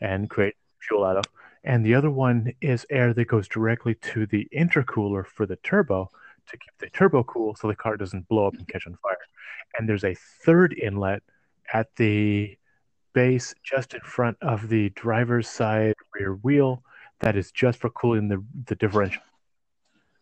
and 0.00 0.30
create 0.30 0.54
fuel 0.80 1.04
out 1.04 1.16
of 1.16 1.24
and 1.66 1.84
the 1.84 1.96
other 1.96 2.10
one 2.10 2.52
is 2.60 2.86
air 2.90 3.12
that 3.12 3.24
goes 3.26 3.48
directly 3.48 3.96
to 3.96 4.24
the 4.24 4.48
intercooler 4.56 5.26
for 5.26 5.46
the 5.46 5.56
turbo 5.56 6.08
to 6.46 6.56
keep 6.56 6.78
the 6.78 6.88
turbo 6.90 7.24
cool 7.24 7.56
so 7.56 7.66
the 7.66 7.74
car 7.74 7.96
doesn't 7.96 8.28
blow 8.28 8.46
up 8.46 8.54
and 8.54 8.68
catch 8.68 8.86
on 8.86 8.96
fire. 9.02 9.18
And 9.76 9.88
there's 9.88 10.04
a 10.04 10.14
third 10.14 10.72
inlet 10.80 11.24
at 11.72 11.88
the 11.96 12.56
base 13.16 13.54
just 13.64 13.94
in 13.94 14.00
front 14.02 14.36
of 14.42 14.68
the 14.68 14.90
driver's 14.90 15.48
side 15.48 15.94
rear 16.14 16.34
wheel 16.34 16.82
that 17.20 17.34
is 17.34 17.50
just 17.50 17.78
for 17.78 17.88
cooling 17.88 18.28
the, 18.28 18.44
the 18.66 18.74
differential. 18.74 19.22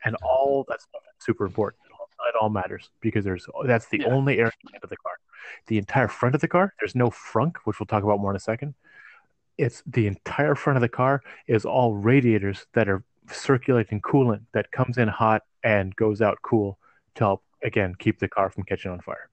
And 0.04 0.14
all 0.22 0.64
that 0.68 0.80
stuff 0.80 1.02
is 1.18 1.24
super 1.26 1.44
important. 1.44 1.80
It 1.86 1.92
all, 1.98 2.08
it 2.28 2.34
all 2.40 2.50
matters 2.50 2.90
because 3.00 3.24
there's 3.24 3.48
that's 3.66 3.88
the 3.88 3.98
Yeah. 3.98 4.14
only 4.14 4.38
air 4.38 4.52
into 4.72 4.86
the 4.86 4.96
car. 4.96 5.14
The 5.66 5.76
entire 5.76 6.06
front 6.06 6.36
of 6.36 6.40
the 6.40 6.46
car, 6.46 6.72
there's 6.78 6.94
no 6.94 7.10
frunk, 7.10 7.56
which 7.64 7.80
we'll 7.80 7.86
talk 7.88 8.04
about 8.04 8.20
more 8.20 8.30
in 8.30 8.36
a 8.36 8.40
second. 8.40 8.74
It's 9.58 9.82
the 9.86 10.06
entire 10.06 10.54
front 10.54 10.76
of 10.76 10.80
the 10.80 10.88
car 10.88 11.20
is 11.48 11.64
all 11.64 11.94
radiators 11.94 12.64
that 12.74 12.88
are 12.88 13.02
circulating 13.28 14.00
coolant 14.02 14.42
that 14.52 14.70
comes 14.70 14.98
in 14.98 15.08
hot 15.08 15.42
and 15.64 15.96
goes 15.96 16.20
out 16.22 16.38
cool 16.42 16.78
to 17.16 17.24
help 17.24 17.42
again 17.64 17.96
keep 17.98 18.20
the 18.20 18.28
car 18.28 18.50
from 18.50 18.62
catching 18.62 18.92
on 18.92 19.00
fire. 19.00 19.28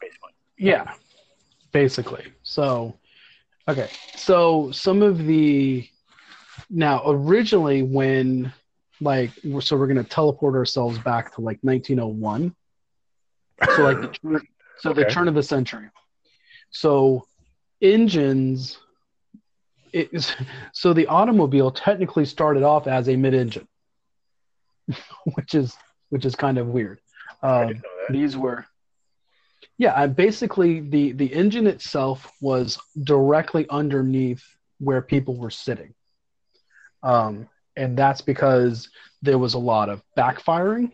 Basically. 0.00 0.32
Yeah, 0.56 0.94
basically. 1.72 2.32
So, 2.42 2.96
okay. 3.68 3.88
So 4.16 4.70
some 4.70 5.02
of 5.02 5.26
the 5.26 5.88
now 6.70 7.02
originally 7.06 7.82
when 7.82 8.52
like 9.00 9.30
so 9.60 9.76
we're 9.76 9.86
gonna 9.86 10.04
teleport 10.04 10.54
ourselves 10.54 10.98
back 10.98 11.34
to 11.34 11.40
like 11.40 11.58
1901. 11.62 12.54
So 13.76 13.82
like 13.82 14.00
the, 14.22 14.40
So 14.78 14.92
the 14.92 15.04
turn 15.04 15.28
of 15.28 15.34
the 15.34 15.42
century. 15.42 15.88
So 16.70 17.26
engines 17.80 18.78
it 19.92 20.08
is 20.12 20.34
so 20.72 20.92
the 20.92 21.06
automobile 21.06 21.70
technically 21.70 22.24
started 22.24 22.62
off 22.62 22.86
as 22.86 23.08
a 23.08 23.16
mid-engine, 23.16 23.68
which 25.34 25.54
is 25.54 25.76
which 26.08 26.24
is 26.24 26.34
kind 26.34 26.58
of 26.58 26.68
weird. 26.68 27.00
Um, 27.42 27.68
didn't 27.68 27.82
know 27.82 27.88
that. 28.08 28.12
these 28.12 28.36
were 28.36 28.66
yeah 29.78 29.92
and 30.02 30.14
basically 30.16 30.80
the 30.80 31.12
the 31.12 31.32
engine 31.32 31.66
itself 31.66 32.30
was 32.40 32.78
directly 33.04 33.66
underneath 33.70 34.42
where 34.78 35.00
people 35.02 35.36
were 35.36 35.50
sitting. 35.50 35.94
Um, 37.02 37.48
and 37.76 37.96
that's 37.96 38.20
because 38.20 38.88
there 39.22 39.38
was 39.38 39.54
a 39.54 39.58
lot 39.58 39.88
of 39.88 40.02
backfiring. 40.16 40.92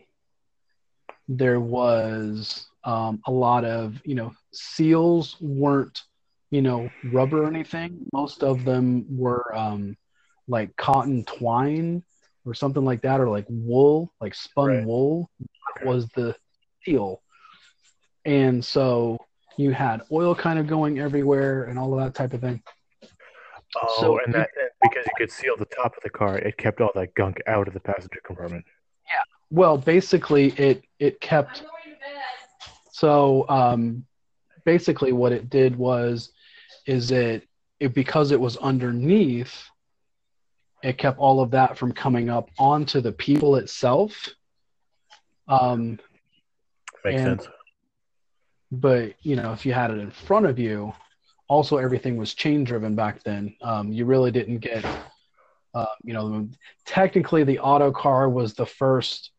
There 1.29 1.61
was 1.61 2.67
um, 2.85 3.21
a 3.27 3.31
lot 3.31 3.65
of 3.65 4.01
you 4.05 4.15
know 4.15 4.33
seals 4.53 5.37
weren't 5.41 6.03
you 6.51 6.63
know 6.63 6.93
rubber 7.03 7.45
or 7.45 7.49
anything. 7.49 8.07
Most 8.13 8.43
of 8.43 8.65
them 8.65 9.05
were 9.09 9.55
um, 9.57 9.97
like 10.49 10.75
cotton 10.77 11.25
twine 11.25 12.03
or 12.45 12.55
something 12.55 12.85
like 12.85 13.03
that 13.03 13.21
or 13.21 13.29
like 13.29 13.47
wool 13.49 14.13
like 14.21 14.35
spun 14.35 14.69
Right. 14.69 14.87
wool 14.87 15.31
was 15.85 16.09
the 16.15 16.35
seal 16.85 17.23
and 18.25 18.65
so 18.65 19.19
you 19.57 19.71
had 19.73 20.03
oil 20.13 20.35
kind 20.35 20.59
of 20.59 20.67
going 20.67 20.99
everywhere 20.99 21.65
and 21.65 21.79
all 21.79 21.93
of 21.93 22.01
that 22.01 22.15
type 22.15 22.33
of 22.33 22.41
thing 22.41 22.63
Oh, 23.77 23.97
So- 24.01 24.19
and 24.25 24.33
that 24.35 24.49
and 24.61 24.71
because 24.83 25.05
you 25.05 25.13
could 25.19 25.31
seal 25.31 25.55
the 25.59 25.67
top 25.67 25.95
of 25.95 26.03
the 26.03 26.09
car, 26.09 26.39
it 26.39 26.57
kept 26.57 26.81
all 26.81 26.91
that 26.95 27.13
gunk 27.15 27.39
out 27.47 27.69
of 27.69 27.75
the 27.75 27.81
passenger 27.81 28.19
compartment. 28.25 28.65
Yeah. 29.07 29.21
Well 29.51 29.77
basically 29.77 30.51
it 30.53 30.85
it 30.99 31.21
kept 31.21 31.65
so 32.91 33.47
um 33.51 34.07
basically 34.65 35.13
what 35.13 35.33
it 35.33 35.51
did 35.51 35.77
was 35.77 36.33
is 36.87 37.11
it, 37.11 37.47
it 37.79 37.93
because 37.95 38.31
it 38.33 38.41
was 38.41 38.57
underneath 38.57 39.55
it 40.83 40.97
kept 40.97 41.19
all 41.19 41.41
of 41.43 41.51
that 41.51 41.77
from 41.77 41.93
coming 41.93 42.31
up 42.31 42.49
onto 42.59 43.01
the 43.03 43.13
people 43.13 43.57
itself 43.57 44.31
um 45.49 45.99
Makes 47.05 47.21
And- 47.21 47.41
sense. 47.43 47.53
But 48.71 49.15
you 49.23 49.37
know 49.37 49.53
if 49.53 49.65
you 49.65 49.73
had 49.73 49.91
it 49.91 49.99
in 49.99 50.11
front 50.11 50.47
of 50.47 50.59
you 50.59 50.93
also 51.49 51.79
everything 51.79 52.17
was 52.17 52.35
chain 52.35 52.63
driven 52.63 52.95
back 52.95 53.23
then. 53.23 53.55
Um, 53.63 53.91
you 53.93 54.05
really 54.05 54.31
didn't 54.31 54.59
get 54.59 54.85
uh, 55.75 55.87
you 56.05 56.13
know 56.13 56.49
technically 56.85 57.45
the 57.45 57.59
auto 57.59 57.91
car 57.91 58.29
was 58.29 58.55
the 58.55 58.67
first 58.67 59.31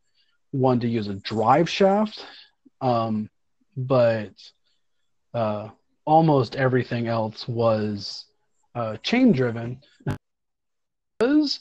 one 0.51 0.79
to 0.79 0.87
use 0.87 1.07
a 1.07 1.13
drive 1.15 1.69
shaft. 1.69 2.25
Um, 2.81 3.29
but 3.77 4.31
uh, 5.33 5.69
almost 6.05 6.55
everything 6.55 7.07
else 7.07 7.47
was 7.47 8.25
uh, 8.75 8.97
chain 8.97 9.31
driven. 9.31 9.79
Was 11.21 11.59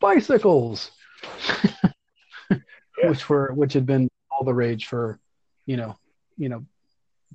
bicycles 0.00 0.90
Yeah. 2.96 3.08
which 3.10 3.28
were 3.28 3.52
which 3.54 3.72
had 3.72 3.86
been 3.86 4.08
all 4.30 4.44
the 4.44 4.54
rage 4.54 4.86
for 4.86 5.18
you 5.66 5.76
know 5.76 5.96
you 6.36 6.48
know 6.48 6.64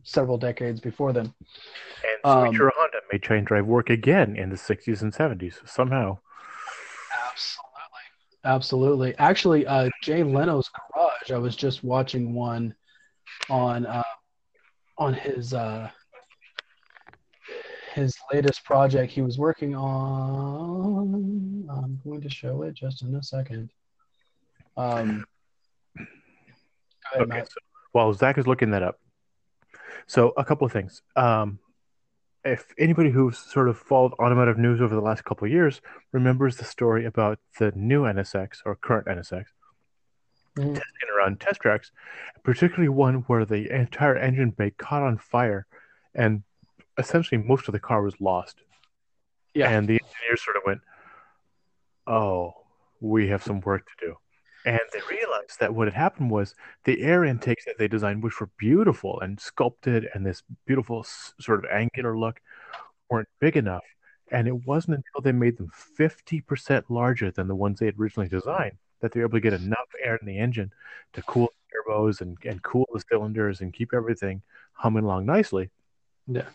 several 0.03 0.38
decades 0.38 0.79
before 0.79 1.13
then 1.13 1.25
And 1.25 2.20
um, 2.24 2.48
Sweet 2.53 2.62
Honda 2.75 2.98
made 3.12 3.24
chain 3.24 3.44
drive 3.44 3.65
work 3.65 3.89
again 3.89 4.36
in 4.36 4.50
the 4.50 4.56
60s 4.56 5.01
and 5.01 5.13
70s 5.13 5.68
somehow. 5.68 6.18
Absolutely. 7.27 7.56
Absolutely. 8.46 9.18
Actually, 9.18 9.68
uh, 9.68 9.89
Jay 10.01 10.24
Leno's 10.24 10.70
garage. 10.70 11.32
I 11.32 11.38
was 11.38 11.56
just 11.56 11.84
watching 11.84 12.34
one 12.34 12.74
on 13.50 13.86
uh, 13.86 14.01
on 14.98 15.13
his 15.13 15.53
uh, 15.53 15.89
his 17.94 18.15
latest 18.32 18.63
project 18.63 19.12
he 19.12 19.22
was 19.22 19.38
working 19.38 19.75
on. 19.75 21.68
I'm 21.70 22.00
going 22.03 22.22
to 22.22 22.29
show 22.29 22.62
it 22.63 22.75
just 22.75 23.01
in 23.01 23.13
a 23.15 23.24
second. 23.24 23.70
Um, 24.77 25.25
go 25.98 26.03
ahead, 27.15 27.22
Okay, 27.24 27.25
Matt. 27.25 27.48
so 27.50 27.56
while 27.91 28.13
Zach 28.13 28.38
is 28.38 28.48
looking 28.48 28.72
that 28.72 28.84
up, 28.84 29.00
so 30.09 30.33
a 30.37 30.43
couple 30.43 30.65
of 30.65 30.73
things. 30.73 31.03
Um, 31.15 31.59
if 32.43 32.73
anybody 32.79 33.11
who's 33.11 33.37
sort 33.37 33.69
of 33.69 33.77
followed 33.77 34.13
automotive 34.13 34.57
news 34.57 34.81
over 34.81 34.95
the 34.95 35.01
last 35.01 35.23
couple 35.23 35.45
of 35.45 35.51
years 35.51 35.81
remembers 36.11 36.57
the 36.57 36.63
story 36.65 37.05
about 37.05 37.37
the 37.59 37.71
new 37.75 38.03
NSX 38.03 38.61
or 38.65 38.75
current 38.75 39.07
NSX 39.07 39.45
Mhm. 40.57 40.73
testing 40.73 41.09
around 41.15 41.39
test 41.39 41.61
tracks, 41.61 41.91
particularly 42.43 42.89
one 42.89 43.15
where 43.27 43.45
the 43.45 43.69
entire 43.69 44.15
engine 44.15 44.49
bay 44.49 44.71
caught 44.71 45.03
on 45.03 45.17
fire 45.19 45.67
and 46.15 46.41
essentially 46.97 47.39
most 47.41 47.67
of 47.67 47.71
the 47.73 47.79
car 47.79 48.01
was 48.01 48.19
lost. 48.19 48.63
Yeah. 49.53 49.69
And 49.69 49.87
the 49.87 50.01
engineers 50.01 50.43
sort 50.43 50.57
of 50.57 50.63
went, 50.65 50.81
oh, 52.07 52.55
we 52.99 53.27
have 53.27 53.43
some 53.43 53.59
work 53.61 53.85
to 53.85 54.05
do. 54.07 54.17
And 54.65 54.79
they 54.91 54.99
realized 55.09 55.59
that 55.59 55.73
what 55.73 55.87
had 55.87 55.93
happened 55.93 56.31
was 56.31 56.53
the 56.83 57.01
air 57.01 57.23
intakes 57.23 57.65
that 57.65 57.77
they 57.77 57.87
designed, 57.87 58.23
which 58.23 58.39
were 58.39 58.49
beautiful 58.57 59.19
and 59.21 59.39
sculpted 59.39 60.09
and 60.13 60.25
this 60.25 60.43
beautiful 60.65 61.05
sort 61.39 61.63
of 61.63 61.71
angular 61.71 62.17
look, 62.17 62.41
weren't 63.09 63.29
big 63.39 63.55
enough. 63.55 63.85
And 64.31 64.47
it 64.47 64.67
wasn't 64.67 64.97
until 64.97 65.21
they 65.23 65.31
made 65.31 65.57
them 65.57 65.71
50% 65.97 66.83
larger 66.89 67.31
than 67.31 67.47
the 67.47 67.55
ones 67.55 67.79
they 67.79 67.85
had 67.87 67.99
originally 67.99 68.29
designed 68.29 68.77
that 69.01 69.11
they 69.11 69.21
were 69.21 69.27
able 69.27 69.37
to 69.37 69.41
get 69.41 69.53
enough 69.53 69.87
air 70.03 70.17
in 70.17 70.27
the 70.27 70.37
engine 70.37 70.71
to 71.13 71.21
cool 71.23 71.47
the 71.47 71.91
turbos 71.91 72.21
and, 72.21 72.37
and 72.43 72.61
cool 72.63 72.87
the 72.93 73.01
cylinders 73.09 73.61
and 73.61 73.73
keep 73.73 73.93
everything 73.93 74.41
humming 74.73 75.05
along 75.05 75.25
nicely. 75.25 75.69
Yeah. 76.27 76.45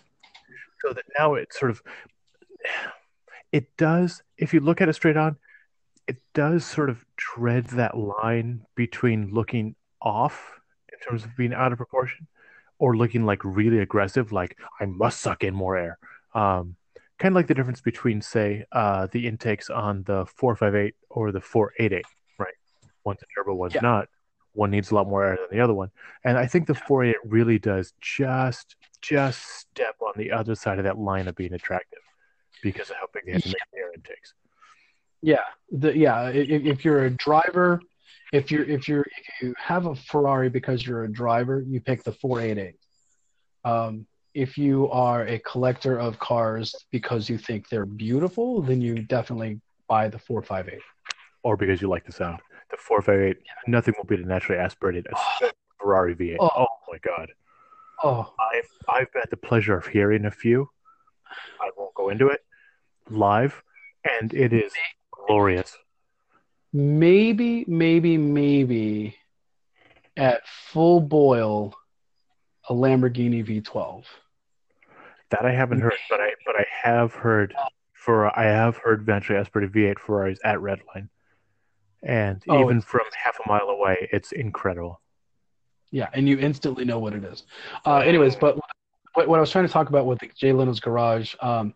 So 0.82 0.92
that 0.92 1.04
now 1.18 1.34
it 1.34 1.52
sort 1.52 1.70
of 1.70 1.82
it 3.52 3.76
does 3.76 4.22
if 4.36 4.52
you 4.52 4.60
look 4.60 4.80
at 4.80 4.88
it 4.88 4.94
straight 4.94 5.16
on, 5.16 5.36
it 6.06 6.16
does 6.34 6.64
sort 6.64 6.90
of 6.90 7.04
tread 7.16 7.66
that 7.68 7.96
line 7.96 8.66
between 8.74 9.30
looking 9.32 9.74
off 10.02 10.60
in 10.92 10.98
terms 11.00 11.24
of 11.24 11.36
being 11.36 11.54
out 11.54 11.72
of 11.72 11.78
proportion 11.78 12.26
or 12.78 12.96
looking 12.96 13.24
like 13.24 13.40
really 13.44 13.78
aggressive, 13.78 14.32
like 14.32 14.58
I 14.80 14.84
must 14.86 15.20
suck 15.20 15.44
in 15.44 15.54
more 15.54 15.76
air. 15.76 15.98
Um, 16.34 16.76
kind 17.18 17.32
of 17.32 17.36
like 17.36 17.46
the 17.46 17.54
difference 17.54 17.80
between, 17.80 18.20
say, 18.20 18.64
uh, 18.72 19.06
the 19.12 19.26
intakes 19.26 19.70
on 19.70 20.02
the 20.02 20.26
458 20.26 20.94
or 21.08 21.32
the 21.32 21.40
488, 21.40 22.04
right? 22.38 22.52
One's 23.04 23.22
a 23.22 23.26
turbo, 23.34 23.54
one's 23.54 23.74
Yeah. 23.74 23.80
not. 23.82 24.08
One 24.52 24.70
needs 24.70 24.90
a 24.90 24.94
lot 24.94 25.08
more 25.08 25.24
air 25.24 25.36
than 25.36 25.56
the 25.56 25.62
other 25.64 25.74
one. 25.74 25.90
And 26.24 26.36
I 26.38 26.46
think 26.46 26.66
the 26.66 26.74
488 26.74 27.16
really 27.24 27.58
does 27.58 27.92
just 28.00 28.76
just 29.00 29.42
step 29.42 29.96
on 30.00 30.14
the 30.16 30.32
other 30.32 30.54
side 30.54 30.78
of 30.78 30.84
that 30.84 30.96
line 30.96 31.28
of 31.28 31.34
being 31.34 31.52
attractive 31.52 31.98
because 32.62 32.88
of 32.88 32.96
how 32.96 33.06
big 33.12 33.26
they 33.26 33.32
have 33.32 33.42
to 33.42 33.48
make 33.48 33.56
the 33.72 33.78
air 33.78 33.92
intakes. 33.92 34.32
Yeah, 35.24 35.38
the 35.70 35.96
yeah. 35.96 36.28
If, 36.28 36.66
if 36.66 36.84
you're 36.84 37.06
a 37.06 37.10
driver, 37.10 37.80
if 38.30 38.50
you're 38.50 38.64
if 38.64 38.86
you're 38.86 39.06
if 39.16 39.40
you 39.40 39.54
have 39.58 39.86
a 39.86 39.94
Ferrari 39.94 40.50
because 40.50 40.86
you're 40.86 41.04
a 41.04 41.10
driver, 41.10 41.64
you 41.66 41.80
pick 41.80 42.04
the 42.04 42.12
488. 42.12 42.74
Um, 43.64 44.06
if 44.34 44.58
you 44.58 44.90
are 44.90 45.26
a 45.26 45.38
collector 45.38 45.98
of 45.98 46.18
cars 46.18 46.74
because 46.90 47.30
you 47.30 47.38
think 47.38 47.70
they're 47.70 47.86
beautiful, 47.86 48.60
then 48.60 48.82
you 48.82 48.96
definitely 48.96 49.62
buy 49.88 50.08
the 50.08 50.18
458. 50.18 50.78
Or 51.42 51.56
because 51.56 51.80
you 51.80 51.88
like 51.88 52.04
the 52.04 52.12
sound. 52.12 52.40
The 52.70 52.76
458, 52.76 53.42
nothing 53.66 53.94
will 53.96 54.04
beat 54.04 54.20
a 54.20 54.28
naturally 54.28 54.60
aspirated 54.60 55.06
Ferrari 55.80 56.14
V8. 56.14 56.36
Oh. 56.38 56.50
oh 56.54 56.66
my 56.92 56.98
God. 56.98 57.30
Oh, 58.02 58.34
I've 58.52 58.68
I've 58.94 59.14
had 59.14 59.30
the 59.30 59.38
pleasure 59.38 59.74
of 59.74 59.86
hearing 59.86 60.26
a 60.26 60.30
few. 60.30 60.68
I 61.62 61.70
won't 61.78 61.94
go 61.94 62.10
into 62.10 62.28
it 62.28 62.44
live, 63.08 63.62
and 64.20 64.34
it 64.34 64.52
is 64.52 64.74
glorious. 65.26 65.76
maybe 66.72 67.64
maybe 67.68 68.16
maybe 68.18 69.16
at 70.16 70.46
full 70.46 71.00
boil, 71.00 71.74
a 72.68 72.72
Lamborghini 72.72 73.44
V12. 73.44 74.04
That 75.30 75.44
I 75.44 75.52
haven't 75.52 75.80
heard, 75.80 75.92
but 76.08 76.20
I 76.20 76.30
but 76.46 76.54
I 76.56 76.66
have 76.82 77.14
heard 77.14 77.54
for 77.92 78.36
I 78.38 78.44
have 78.44 78.76
heard 78.76 79.06
naturally 79.06 79.40
aspirated 79.40 79.72
V8 79.72 79.98
Ferraris 79.98 80.38
at 80.44 80.58
Redline, 80.58 81.08
and 82.02 82.42
Oh, 82.48 82.62
even 82.62 82.80
from 82.80 83.02
half 83.22 83.38
a 83.44 83.48
mile 83.48 83.68
away, 83.68 84.08
it's 84.12 84.32
incredible. 84.32 85.00
Yeah, 85.90 86.08
and 86.12 86.28
you 86.28 86.38
instantly 86.38 86.84
know 86.84 86.98
what 86.98 87.14
it 87.14 87.24
is. 87.24 87.44
Uh, 87.86 87.98
anyways, 87.98 88.36
but 88.36 88.58
what, 89.14 89.28
what 89.28 89.38
I 89.38 89.40
was 89.40 89.50
trying 89.50 89.66
to 89.66 89.72
talk 89.72 89.88
about 89.88 90.06
with 90.06 90.20
Jay 90.36 90.52
Leno's 90.52 90.80
Garage, 90.80 91.34
um, 91.40 91.74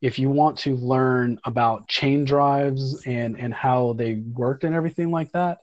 if 0.00 0.18
you 0.18 0.30
want 0.30 0.58
to 0.58 0.76
learn 0.76 1.38
about 1.44 1.88
chain 1.88 2.24
drives 2.24 3.02
and, 3.06 3.38
and 3.38 3.52
how 3.52 3.92
they 3.94 4.14
worked 4.14 4.64
and 4.64 4.74
everything 4.74 5.10
like 5.10 5.30
that, 5.32 5.58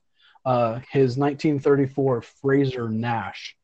uh, 0.45 0.79
his 0.91 1.17
1934 1.17 2.21
Frazer 2.21 2.89
Nash, 2.89 3.55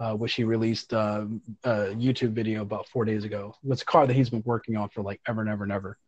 uh, 0.00 0.14
which 0.14 0.34
he 0.34 0.44
released 0.44 0.94
uh, 0.94 1.26
a 1.64 1.70
YouTube 1.94 2.32
video 2.32 2.62
about 2.62 2.88
four 2.88 3.04
days 3.04 3.24
ago. 3.24 3.54
It's 3.64 3.82
a 3.82 3.84
car 3.86 4.06
that 4.06 4.14
he's 4.14 4.30
been 4.30 4.42
working 4.46 4.76
on 4.76 4.88
for 4.88 5.02
like 5.02 5.20
ever 5.28 5.42
and 5.42 5.50
ever 5.50 5.64
and 5.64 5.72
ever, 5.72 5.98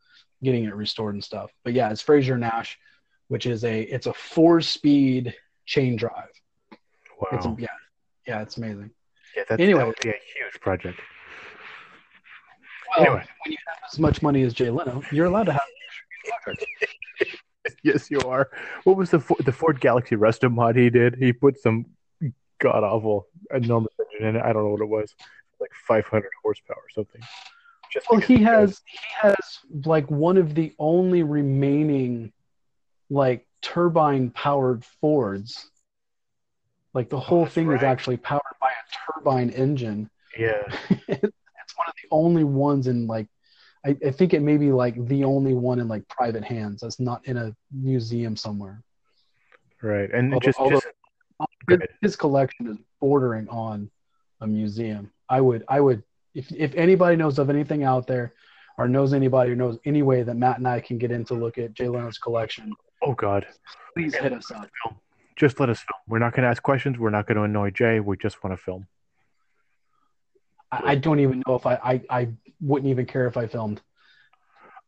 getting 0.42 0.64
it 0.64 0.74
restored 0.74 1.14
and 1.14 1.22
stuff. 1.22 1.50
But 1.62 1.74
yeah, 1.74 1.90
it's 1.90 2.00
Frazer 2.00 2.38
Nash, 2.38 2.78
which 3.28 3.46
is 3.46 3.64
a 3.64 3.82
it's 3.82 4.06
a 4.06 4.14
four 4.14 4.60
speed 4.62 5.34
chain 5.66 5.96
drive. 5.96 6.30
Wow. 7.20 7.28
It's 7.32 7.46
yeah, 7.58 7.68
yeah, 8.26 8.42
it's 8.42 8.56
amazing. 8.56 8.90
Yeah, 9.36 9.42
that, 9.48 9.60
Anyway. 9.60 9.80
that 9.80 9.86
would 9.86 9.96
be 10.02 10.10
a 10.10 10.12
huge 10.12 10.60
project. 10.60 11.00
Well, 12.96 13.06
Anyway. 13.06 13.24
when 13.44 13.52
you 13.52 13.58
have 13.66 13.78
as 13.92 13.98
much 13.98 14.22
money 14.22 14.42
as 14.42 14.54
Jay 14.54 14.70
Leno, 14.70 15.02
you're 15.10 15.26
allowed 15.26 15.44
to 15.44 15.52
have 15.52 15.62
yes, 17.82 18.10
you 18.10 18.18
are. 18.20 18.50
What 18.84 18.96
was 18.96 19.10
the 19.10 19.18
the 19.44 19.52
Ford 19.52 19.80
Galaxie 19.80 20.16
Resto 20.16 20.50
mod 20.52 20.76
he 20.76 20.90
did? 20.90 21.16
He 21.16 21.32
put 21.32 21.58
some 21.58 21.86
god 22.60 22.82
awful 22.84 23.26
enormous 23.52 23.92
engine 24.12 24.28
in 24.28 24.36
it. 24.36 24.42
I 24.42 24.52
don't 24.52 24.64
know 24.64 24.70
what 24.70 24.80
it 24.80 24.88
was, 24.88 25.14
like 25.60 25.70
500 25.86 26.30
horsepower 26.42 26.76
or 26.76 26.90
something. 26.94 27.20
Just 27.92 28.06
Well, 28.10 28.20
he 28.20 28.42
has 28.42 28.80
he 28.86 28.98
has 29.20 29.36
like 29.84 30.10
one 30.10 30.36
of 30.36 30.54
the 30.54 30.72
only 30.78 31.22
remaining 31.22 32.32
like 33.10 33.46
turbine 33.62 34.30
powered 34.30 34.84
Fords. 35.00 35.70
Like 36.94 37.10
the 37.10 37.16
oh, 37.16 37.20
whole 37.20 37.42
that's 37.44 37.54
thing 37.54 37.70
is 37.72 37.82
actually 37.82 38.16
powered 38.18 38.42
by 38.60 38.68
a 38.70 39.12
turbine 39.12 39.50
engine. 39.50 40.08
Yeah, 40.38 40.62
it's 41.08 41.76
one 41.76 41.88
of 41.88 41.94
the 42.02 42.08
only 42.10 42.44
ones 42.44 42.86
in 42.86 43.06
like 43.06 43.26
I, 43.84 43.96
I 44.06 44.10
think 44.10 44.32
it 44.32 44.40
may 44.40 44.56
be 44.56 44.72
like 44.72 44.94
the 45.08 45.24
only 45.24 45.54
one 45.54 45.78
in 45.80 45.88
like 45.88 46.08
private 46.08 46.44
hands 46.44 46.80
that's 46.80 46.98
not 47.00 47.26
in 47.26 47.36
a 47.36 47.54
museum 47.72 48.36
somewhere. 48.36 48.82
right. 49.82 50.10
And 50.12 50.32
Although- 50.32 50.44
just, 50.46 50.58
although- 50.58 50.80
just 50.80 50.86
His, 51.68 51.80
his 52.02 52.16
collection 52.16 52.66
is 52.68 52.78
bordering 53.00 53.48
on 53.48 53.90
a 54.40 54.46
museum. 54.46 55.10
I 55.28 55.40
would 55.40 55.64
I 55.68 55.80
would 55.80 56.02
if 56.34 56.50
if 56.52 56.74
anybody 56.74 57.16
knows 57.16 57.38
of 57.38 57.50
anything 57.50 57.82
out 57.84 58.06
there 58.06 58.34
or 58.78 58.88
knows 58.88 59.12
anybody 59.12 59.50
who 59.50 59.56
knows 59.56 59.78
any 59.84 60.02
way 60.02 60.22
that 60.22 60.36
Matt 60.36 60.58
and 60.58 60.68
I 60.68 60.80
can 60.80 60.98
get 60.98 61.10
in 61.10 61.24
to 61.26 61.34
look 61.34 61.58
at 61.58 61.74
Jay 61.74 61.88
Leno's 61.88 62.18
collection, 62.18 62.72
oh 63.02 63.14
god, 63.14 63.46
please 63.94 64.14
hit 64.14 64.32
us 64.32 64.50
up. 64.50 64.68
Just 65.36 65.58
let 65.58 65.68
us 65.68 65.78
film. 65.78 66.00
We're 66.06 66.20
not 66.20 66.32
going 66.32 66.44
to 66.44 66.48
ask 66.48 66.62
questions. 66.62 66.98
We're 66.98 67.10
not 67.10 67.26
going 67.26 67.36
to 67.36 67.42
annoy 67.42 67.70
Jay. 67.70 68.00
We 68.00 68.16
just 68.16 68.42
want 68.44 68.56
to 68.56 68.62
film. 68.62 68.86
I, 70.70 70.92
I 70.92 70.94
don't 70.94 71.20
even 71.20 71.42
know 71.46 71.54
if 71.54 71.66
I, 71.66 71.74
I 71.74 72.02
I 72.10 72.28
wouldn't 72.60 72.90
even 72.90 73.06
care 73.06 73.26
if 73.26 73.36
I 73.36 73.46
filmed. 73.46 73.80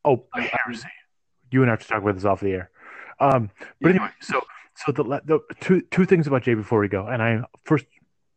Oh, 0.05 0.25
heresy. 0.33 0.89
You 1.51 1.63
and 1.63 1.71
I 1.71 1.73
have 1.73 1.81
to 1.81 1.89
talk 1.89 2.03
about 2.03 2.15
this 2.15 2.25
off 2.25 2.41
the 2.41 2.53
air. 2.53 2.71
Um, 3.19 3.51
but 3.81 3.91
anyway, 3.91 4.11
so 4.21 4.41
so 4.75 4.93
the, 4.93 5.03
the 5.03 5.41
two 5.61 5.81
two 5.91 6.05
things 6.05 6.27
about 6.27 6.43
Jay 6.43 6.55
before 6.55 6.81
we 6.81 6.89
go, 6.89 7.07
and 7.07 7.23
I 7.23 7.41
first 7.65 7.87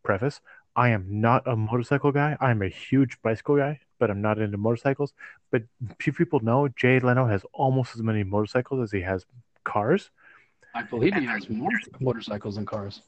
preface: 0.04 0.42
I 0.76 0.90
am 0.90 1.22
not 1.22 1.48
a 1.48 1.56
motorcycle 1.56 2.12
guy. 2.12 2.38
I'm 2.40 2.62
a 2.62 2.70
huge 2.70 3.22
bicycle 3.22 3.58
guy, 3.58 3.80
but 4.00 4.10
I'm 4.10 4.22
not 4.22 4.40
into 4.40 4.58
motorcycles. 4.58 5.14
But 5.52 5.64
few 6.00 6.14
people 6.14 6.40
know 6.40 6.70
Jay 6.70 7.00
Leno 7.00 7.28
has 7.28 7.44
almost 7.54 7.96
as 7.96 8.02
many 8.02 8.24
motorcycles 8.24 8.82
as 8.82 8.92
he 8.92 9.02
has 9.02 9.26
cars. 9.64 10.10
I 10.76 10.84
believe 10.84 11.14
he 11.16 11.26
has 11.26 11.50
more 11.50 11.72
motorcycles 12.00 12.56
than 12.56 12.66
cars. 12.66 13.02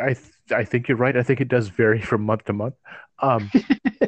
I 0.00 0.14
th- 0.14 0.32
I 0.50 0.64
think 0.64 0.88
you're 0.88 0.96
right. 0.96 1.16
I 1.16 1.22
think 1.22 1.40
it 1.40 1.48
does 1.48 1.68
vary 1.68 2.00
from 2.00 2.22
month 2.22 2.44
to 2.46 2.52
month. 2.52 2.74
Um, 3.20 3.50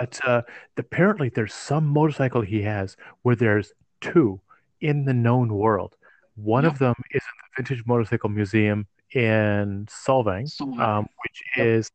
but 0.00 0.18
uh, 0.26 0.42
apparently, 0.76 1.28
there's 1.28 1.54
some 1.54 1.86
motorcycle 1.86 2.40
he 2.40 2.62
has 2.62 2.96
where 3.22 3.36
there's 3.36 3.72
two 4.00 4.40
in 4.80 5.04
the 5.04 5.12
known 5.14 5.52
world. 5.54 5.96
One 6.34 6.64
of 6.64 6.78
them 6.78 6.94
is 7.10 7.22
in 7.22 7.36
the 7.42 7.62
Vintage 7.62 7.86
Motorcycle 7.86 8.30
Museum 8.30 8.86
in 9.12 9.86
Solvang, 9.90 10.48
So, 10.48 10.64
um, 10.80 11.06
which 11.22 11.42
Yep. 11.56 11.66
is 11.66 11.90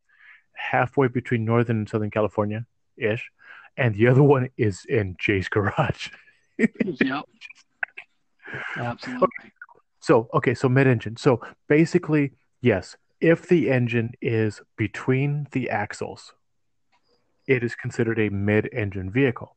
halfway 0.53 1.07
between 1.07 1.43
Northern 1.45 1.77
and 1.77 1.89
Southern 1.89 2.11
California 2.11 2.65
ish, 2.95 3.31
and 3.75 3.95
the 3.95 4.07
other 4.07 4.21
one 4.23 4.49
is 4.57 4.85
in 4.85 5.15
Jay's 5.19 5.49
garage. 5.49 6.09
yep. 6.59 7.25
Absolutely. 8.77 9.51
So, 10.00 10.30
okay, 10.34 10.54
so 10.54 10.70
mid 10.70 10.88
engine. 10.88 11.18
So 11.18 11.42
basically, 11.68 12.34
yes, 12.62 12.96
if 13.20 13.48
the 13.48 13.70
engine 13.70 14.12
is 14.22 14.62
between 14.77 15.48
the 15.51 15.70
axles, 15.70 16.34
it 17.48 17.63
is 17.63 17.75
considered 17.75 18.20
a 18.20 18.29
mid 18.29 18.70
engine 18.74 19.10
vehicle. 19.10 19.55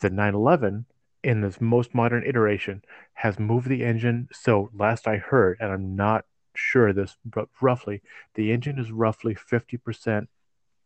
The 0.00 0.10
911, 0.10 0.86
in 1.22 1.40
this 1.40 1.60
most 1.60 1.94
modern 1.94 2.24
iteration, 2.26 2.82
has 3.14 3.38
moved 3.38 3.68
the 3.68 3.84
engine. 3.84 4.28
So, 4.32 4.70
last 4.74 5.06
I 5.06 5.16
heard, 5.16 5.58
and 5.60 5.72
I'm 5.72 5.94
not 5.96 6.24
sure 6.54 6.92
this, 6.92 7.16
but 7.24 7.48
roughly, 7.60 8.02
the 8.34 8.52
engine 8.52 8.78
is 8.78 8.90
roughly 8.90 9.34
50% 9.34 10.26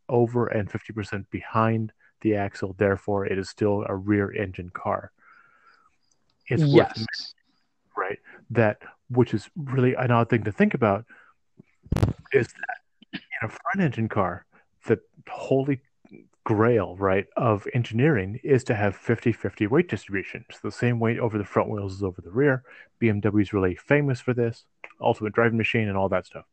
over 0.07 0.47
and 0.47 0.69
50% 0.69 1.25
behind 1.29 1.91
the 2.21 2.35
axle. 2.35 2.75
Therefore, 2.77 3.25
it 3.25 3.37
is 3.37 3.49
still 3.49 3.85
a 3.87 3.95
rear 3.95 4.31
engine 4.31 4.69
car. 4.69 5.11
It's 6.47 6.63
worth 6.63 6.93
yes. 6.95 7.33
right? 7.95 8.19
That 8.49 8.81
which 9.09 9.33
is 9.33 9.49
really 9.55 9.93
an 9.95 10.11
odd 10.11 10.29
thing 10.29 10.43
to 10.43 10.51
think 10.51 10.73
about 10.73 11.05
is 12.33 12.47
that 12.47 12.77
in 13.13 13.19
a 13.43 13.49
front 13.49 13.81
engine 13.81 14.09
car, 14.09 14.45
the 14.85 14.99
holy 15.29 15.81
grail, 16.43 16.95
right, 16.97 17.27
of 17.35 17.67
engineering 17.73 18.39
is 18.43 18.63
to 18.65 18.73
have 18.75 18.97
50-50 18.97 19.69
weight 19.69 19.89
distribution. 19.89 20.45
So 20.51 20.59
the 20.63 20.71
same 20.71 20.99
weight 20.99 21.19
over 21.19 21.37
the 21.37 21.43
front 21.43 21.69
wheels 21.69 21.95
as 21.95 22.03
over 22.03 22.21
the 22.21 22.31
rear. 22.31 22.63
BMW 23.01 23.41
is 23.41 23.53
really 23.53 23.75
famous 23.75 24.21
for 24.21 24.33
this, 24.33 24.65
ultimate 25.01 25.33
driving 25.33 25.57
machine 25.57 25.89
and 25.89 25.97
all 25.97 26.09
that 26.09 26.25
stuff. 26.25 26.45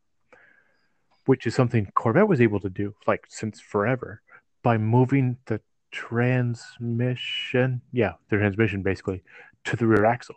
Which 1.25 1.47
is 1.47 1.55
something 1.55 1.91
Corvette 1.95 2.27
was 2.27 2.41
able 2.41 2.59
to 2.59 2.69
do 2.69 2.93
like 3.07 3.25
since 3.29 3.59
forever 3.61 4.21
by 4.63 4.77
moving 4.77 5.37
the 5.45 5.61
transmission, 5.91 7.81
yeah, 7.91 8.13
the 8.29 8.37
transmission 8.37 8.83
basically 8.83 9.23
to 9.65 9.75
the 9.75 9.85
rear 9.85 10.05
axle 10.05 10.35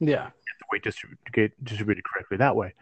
Yeah. 0.00 0.30
the 0.30 0.66
weight 0.72 0.82
get 1.32 1.64
distributed 1.64 2.04
correctly 2.04 2.36
that 2.38 2.56
way. 2.56 2.74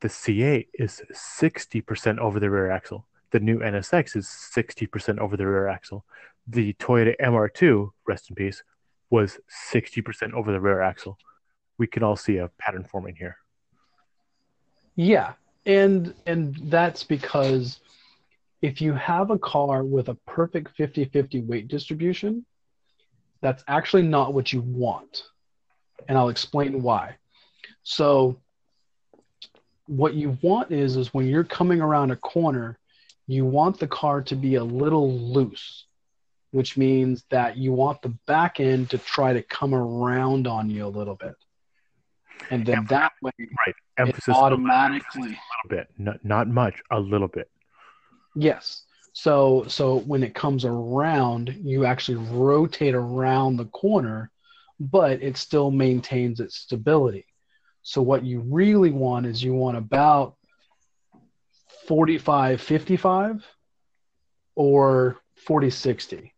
The 0.00 0.08
C8 0.08 0.68
is 0.74 1.02
60% 1.12 2.18
over 2.18 2.38
the 2.38 2.50
rear 2.50 2.70
axle. 2.70 3.06
The 3.30 3.40
new 3.40 3.58
NSX 3.58 4.16
is 4.16 4.26
60% 4.26 5.18
over 5.18 5.36
the 5.36 5.46
rear 5.46 5.68
axle. 5.68 6.04
The 6.46 6.74
Toyota 6.74 7.14
MR2, 7.20 7.90
rest 8.06 8.30
in 8.30 8.36
peace, 8.36 8.62
was 9.10 9.38
60% 9.72 10.32
over 10.32 10.52
the 10.52 10.60
rear 10.60 10.82
axle. 10.82 11.18
We 11.78 11.86
can 11.86 12.02
all 12.02 12.16
see 12.16 12.36
a 12.36 12.48
pattern 12.58 12.84
forming 12.84 13.16
here. 13.16 13.36
Yeah. 14.94 15.32
And 15.64 16.14
and 16.26 16.54
that's 16.70 17.02
because 17.02 17.80
if 18.62 18.80
you 18.80 18.92
have 18.94 19.30
a 19.30 19.38
car 19.38 19.82
with 19.84 20.08
a 20.08 20.14
perfect 20.26 20.76
50-50 20.78 21.44
weight 21.44 21.68
distribution, 21.68 22.46
that's 23.40 23.62
actually 23.68 24.02
not 24.02 24.34
what 24.34 24.52
you 24.52 24.60
want. 24.60 25.24
And 26.08 26.16
I'll 26.16 26.28
explain 26.28 26.82
why. 26.82 27.16
So 27.82 28.40
what 29.86 30.14
you 30.14 30.36
want 30.42 30.72
is 30.72 30.96
is 30.96 31.14
when 31.14 31.26
you're 31.26 31.44
coming 31.44 31.80
around 31.80 32.10
a 32.10 32.16
corner, 32.16 32.78
you 33.26 33.44
want 33.44 33.78
the 33.78 33.88
car 33.88 34.22
to 34.22 34.36
be 34.36 34.56
a 34.56 34.64
little 34.64 35.18
loose, 35.18 35.86
which 36.50 36.76
means 36.76 37.24
that 37.30 37.56
you 37.56 37.72
want 37.72 38.02
the 38.02 38.10
back 38.26 38.60
end 38.60 38.90
to 38.90 38.98
try 38.98 39.32
to 39.32 39.42
come 39.42 39.74
around 39.74 40.46
on 40.46 40.70
you 40.70 40.86
a 40.86 40.88
little 40.88 41.16
bit. 41.16 41.34
And 42.50 42.64
then 42.64 42.78
Emphasis- 42.78 42.90
that 42.90 43.12
way 43.22 43.32
Right. 43.38 43.74
Emphasis 43.98 44.34
automatically 44.34 45.20
a 45.20 45.68
little 45.68 45.68
bit, 45.70 45.88
not, 45.98 46.24
not 46.24 46.48
much, 46.48 46.82
a 46.90 47.00
little 47.00 47.28
bit. 47.28 47.50
Yes. 48.34 48.85
So 49.18 49.64
so 49.66 50.00
when 50.00 50.22
it 50.22 50.34
comes 50.34 50.66
around, 50.66 51.58
you 51.64 51.86
actually 51.86 52.18
rotate 52.18 52.94
around 52.94 53.56
the 53.56 53.64
corner, 53.64 54.30
but 54.78 55.22
it 55.22 55.38
still 55.38 55.70
maintains 55.70 56.38
its 56.38 56.56
stability. 56.56 57.24
So 57.80 58.02
what 58.02 58.26
you 58.26 58.40
really 58.40 58.90
want 58.90 59.24
is 59.24 59.42
you 59.42 59.54
want 59.54 59.78
about 59.78 60.36
45 61.88 62.60
55 62.60 63.42
or 64.54 65.16
40 65.46 65.70
60. 65.70 66.34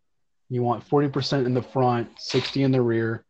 You 0.49 0.63
want 0.63 0.89
40% 0.89 1.47
in 1.47 1.55
the 1.55 1.63
front, 1.63 2.09
60 2.21 2.63
in 2.63 2.71
the 2.71 2.81
rear. 2.81 3.25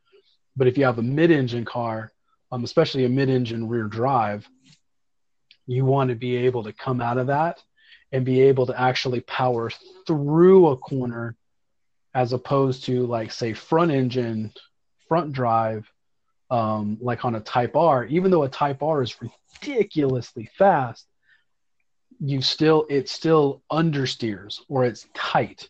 But 0.57 0.69
if 0.69 0.77
you 0.77 0.85
have 0.85 0.99
a 0.99 1.03
mid-engine 1.03 1.65
car, 1.65 2.13
um, 2.53 2.65
especially 2.65 3.07
a 3.07 3.09
mid-engine 3.09 3.67
rear 3.67 3.85
drive, 3.85 4.47
you 5.67 5.87
want 5.87 6.11
to 6.11 6.17
be 6.17 6.37
able 6.37 6.65
to 6.65 6.73
come 6.75 7.01
out 7.01 7.17
of 7.17 7.29
that 7.29 7.63
and 8.13 8.25
be 8.25 8.43
able 8.43 8.67
to 8.67 8.81
actually 8.81 9.21
power 9.21 9.71
through 10.07 10.69
a 10.69 10.77
corner 10.77 11.37
as 12.15 12.33
opposed 12.33 12.85
to 12.85 13.07
like 13.07 13.31
say 13.31 13.53
front 13.53 13.91
engine 13.91 14.53
front 15.09 15.33
drive 15.33 15.91
um, 16.51 16.97
like 17.01 17.25
on 17.25 17.35
a 17.35 17.41
type 17.41 17.77
r 17.77 18.05
even 18.07 18.31
though 18.31 18.45
a 18.45 18.49
type 18.49 18.83
r 18.83 19.03
is 19.03 19.15
ridiculously 19.21 20.49
fast 20.57 21.07
you 22.21 22.43
still 22.43 22.87
it 22.89 23.09
still 23.09 23.63
understeers 23.71 24.61
or 24.69 24.85
it's 24.85 25.07
tight. 25.15 25.69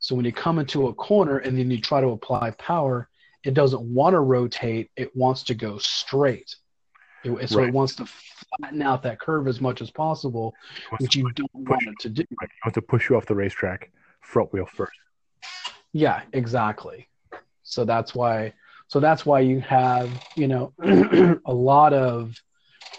So 0.00 0.14
when 0.14 0.24
you 0.24 0.32
come 0.32 0.58
into 0.58 0.86
a 0.86 0.94
corner 0.94 1.38
and 1.38 1.58
then 1.58 1.70
you 1.70 1.80
try 1.80 2.00
to 2.00 2.08
apply 2.08 2.50
power 2.52 3.08
it 3.44 3.54
doesn't 3.54 3.82
want 3.82 4.14
to 4.14 4.20
rotate 4.20 4.90
it 4.96 5.14
wants 5.16 5.42
to 5.44 5.54
go 5.54 5.78
straight 5.78 6.54
it, 7.24 7.48
so 7.50 7.58
Right. 7.58 7.68
it 7.68 7.72
wants 7.72 7.94
to 7.96 8.06
flatten 8.06 8.82
out 8.82 9.02
that 9.02 9.20
curve 9.20 9.48
as 9.48 9.60
much 9.60 9.82
as 9.82 9.90
possible 9.90 10.54
which 10.98 11.16
you 11.16 11.30
don't 11.32 11.50
push 11.52 11.84
want 11.84 11.88
it 11.88 11.98
to 12.00 12.08
do. 12.08 12.24
right, 12.40 12.48
it 12.48 12.64
wants 12.64 12.74
to 12.74 12.82
push 12.82 13.10
you 13.10 13.16
off 13.16 13.26
the 13.26 13.34
racetrack, 13.34 13.90
front 14.20 14.52
wheel 14.52 14.66
first. 14.66 14.92
Yeah, 15.92 16.22
exactly. 16.32 17.08
So 17.62 17.84
that's 17.84 18.14
why. 18.14 18.54
So 18.88 19.00
that's 19.00 19.26
why 19.26 19.40
you 19.40 19.60
have 19.60 20.10
you 20.34 20.48
know 20.48 20.72
a 21.46 21.52
lot 21.52 21.92
of 21.92 22.34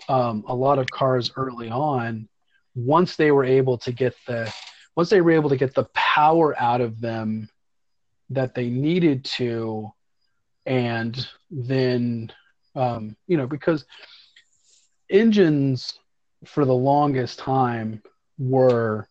um, 0.07 0.43
a 0.47 0.55
lot 0.55 0.79
of 0.79 0.87
cars 0.87 1.31
early 1.35 1.69
on 1.69 2.27
once 2.75 3.15
they 3.15 3.31
were 3.31 3.45
able 3.45 3.77
to 3.79 3.91
get 3.91 4.15
the 4.27 4.51
once 4.95 5.09
they 5.09 5.21
were 5.21 5.31
able 5.31 5.49
to 5.49 5.57
get 5.57 5.73
the 5.73 5.85
power 5.93 6.59
out 6.59 6.81
of 6.81 6.99
them 6.99 7.49
that 8.29 8.53
they 8.53 8.69
needed 8.69 9.25
to 9.25 9.91
and 10.65 11.27
then 11.49 12.31
um, 12.79 13.15
you 13.27 13.37
know 13.37 13.47
because 13.47 13.85
engines 15.09 15.99
for 16.45 16.65
the 16.65 16.73
longest 16.73 17.39
time 17.39 18.01
were 18.37 19.07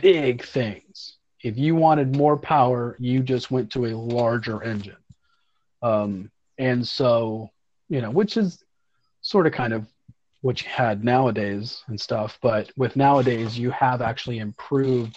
big 0.00 0.44
things. 0.44 1.16
If 1.42 1.56
you 1.56 1.74
wanted 1.74 2.16
more 2.16 2.36
power 2.36 2.96
you 2.98 3.22
just 3.22 3.50
went 3.50 3.70
to 3.72 3.86
a 3.86 3.96
larger 3.96 4.62
engine. 4.62 4.96
Um, 5.82 6.30
and 6.58 6.86
so 6.86 7.50
you 7.88 8.00
know 8.00 8.10
which 8.10 8.36
is 8.36 8.62
sort 9.20 9.46
of 9.46 9.52
kind 9.52 9.72
of 9.72 9.86
what 10.42 10.62
you 10.62 10.68
had 10.68 11.04
nowadays 11.04 11.82
and 11.88 12.00
stuff 12.00 12.38
but 12.40 12.70
with 12.76 12.94
nowadays 12.94 13.58
you 13.58 13.70
have 13.70 14.00
actually 14.00 14.38
improved 14.38 15.16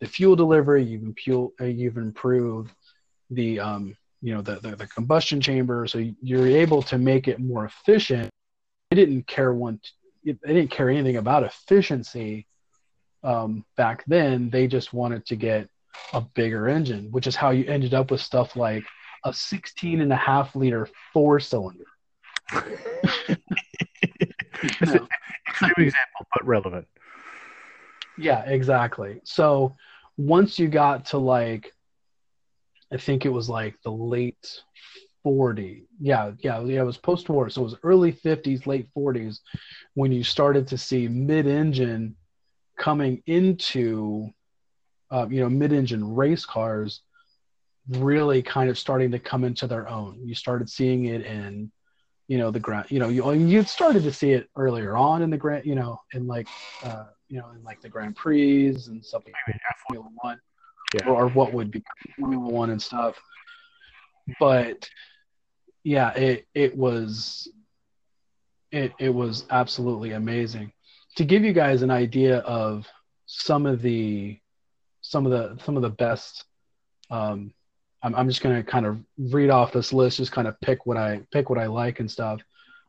the 0.00 0.06
fuel 0.06 0.36
delivery 0.36 0.84
you've, 0.84 1.02
impu- 1.02 1.52
uh, 1.60 1.64
you've 1.64 1.96
improved 1.96 2.70
the 3.30 3.58
um, 3.58 3.96
you 4.20 4.34
know 4.34 4.42
the, 4.42 4.56
the, 4.56 4.76
the 4.76 4.86
combustion 4.86 5.40
chamber 5.40 5.86
so 5.86 5.98
you're 6.20 6.46
able 6.46 6.82
to 6.82 6.98
make 6.98 7.28
it 7.28 7.38
more 7.38 7.64
efficient 7.64 8.30
they 8.90 8.96
didn't 8.96 9.26
care 9.26 9.52
one 9.52 9.80
they 10.24 10.32
didn't 10.46 10.70
care 10.70 10.90
anything 10.90 11.16
about 11.16 11.42
efficiency 11.44 12.46
um, 13.24 13.64
back 13.76 14.04
then 14.06 14.50
they 14.50 14.66
just 14.66 14.92
wanted 14.92 15.24
to 15.26 15.36
get 15.36 15.68
a 16.12 16.20
bigger 16.20 16.68
engine 16.68 17.08
which 17.10 17.26
is 17.26 17.36
how 17.36 17.50
you 17.50 17.64
ended 17.66 17.94
up 17.94 18.10
with 18.10 18.20
stuff 18.20 18.56
like 18.56 18.84
a 19.24 19.32
16 19.32 20.00
and 20.00 20.12
a 20.12 20.16
half 20.16 20.54
liter 20.54 20.88
four 21.12 21.40
cylinder 21.40 21.84
Extreme 25.48 25.86
example, 25.86 26.26
but 26.32 26.46
relevant. 26.46 26.86
Yeah, 28.16 28.44
exactly. 28.44 29.20
So 29.24 29.76
once 30.16 30.58
you 30.58 30.68
got 30.68 31.06
to 31.06 31.18
like, 31.18 31.72
I 32.92 32.96
think 32.96 33.24
it 33.24 33.30
was 33.30 33.48
like 33.48 33.76
the 33.82 33.92
late 33.92 34.62
40. 35.22 35.84
Yeah, 36.00 36.32
yeah, 36.40 36.62
yeah. 36.62 36.80
It 36.80 36.86
was 36.86 36.96
post-war, 36.96 37.50
so 37.50 37.62
it 37.62 37.64
was 37.64 37.76
early 37.82 38.12
50s, 38.12 38.66
late 38.66 38.88
40s, 38.96 39.40
when 39.94 40.12
you 40.12 40.24
started 40.24 40.66
to 40.68 40.78
see 40.78 41.08
mid-engine 41.08 42.16
coming 42.78 43.22
into, 43.26 44.30
uh, 45.10 45.26
you 45.28 45.40
know, 45.40 45.50
mid-engine 45.50 46.14
race 46.14 46.44
cars 46.44 47.02
really 47.90 48.42
kind 48.42 48.70
of 48.70 48.78
starting 48.78 49.10
to 49.10 49.18
come 49.18 49.44
into 49.44 49.66
their 49.66 49.88
own. 49.88 50.20
You 50.24 50.34
started 50.34 50.68
seeing 50.68 51.06
it 51.06 51.22
in 51.22 51.70
you 52.28 52.36
know 52.36 52.50
the 52.50 52.60
grand 52.60 52.90
you 52.90 52.98
know 53.00 53.08
you 53.08 53.32
you 53.32 53.62
started 53.64 54.02
to 54.02 54.12
see 54.12 54.32
it 54.32 54.48
earlier 54.54 54.96
on 54.96 55.22
in 55.22 55.30
the 55.30 55.36
grand 55.36 55.64
you 55.64 55.74
know 55.74 55.98
in 56.12 56.26
like 56.26 56.46
uh 56.84 57.06
you 57.28 57.38
know 57.38 57.50
in 57.56 57.62
like 57.64 57.80
the 57.80 57.88
grand 57.88 58.14
prix 58.14 58.68
and 58.86 59.02
stuff 59.04 59.22
like 59.24 59.34
formula 59.88 60.08
one 60.20 60.38
Yeah. 60.94 61.06
or, 61.08 61.24
or 61.24 61.28
what 61.28 61.52
would 61.52 61.70
be 61.70 61.82
formula 62.18 62.48
one 62.48 62.70
and 62.70 62.80
stuff 62.80 63.16
but 64.40 64.88
yeah 65.84 66.10
it 66.14 66.46
it 66.54 66.76
was 66.76 67.48
it 68.72 68.92
it 68.98 69.10
was 69.10 69.44
absolutely 69.50 70.12
amazing 70.12 70.72
to 71.16 71.24
give 71.24 71.44
you 71.44 71.52
guys 71.52 71.82
an 71.82 71.90
idea 71.90 72.38
of 72.38 72.86
some 73.26 73.66
of 73.66 73.82
the 73.82 74.38
some 75.02 75.26
of 75.26 75.32
the 75.32 75.62
some 75.62 75.76
of 75.76 75.82
the 75.82 75.90
best 75.90 76.44
um 77.10 77.52
I'm, 78.02 78.14
I'm 78.14 78.28
just 78.28 78.42
to 78.42 78.62
kind 78.62 78.86
of 78.86 78.98
read 79.18 79.50
off 79.50 79.72
this 79.72 79.92
list, 79.92 80.18
just 80.18 80.32
kind 80.32 80.46
of 80.46 80.60
pick 80.60 80.86
what 80.86 80.96
I 80.96 81.20
pick 81.32 81.50
what 81.50 81.58
I 81.58 81.66
like 81.66 82.00
and 82.00 82.10
stuff 82.10 82.40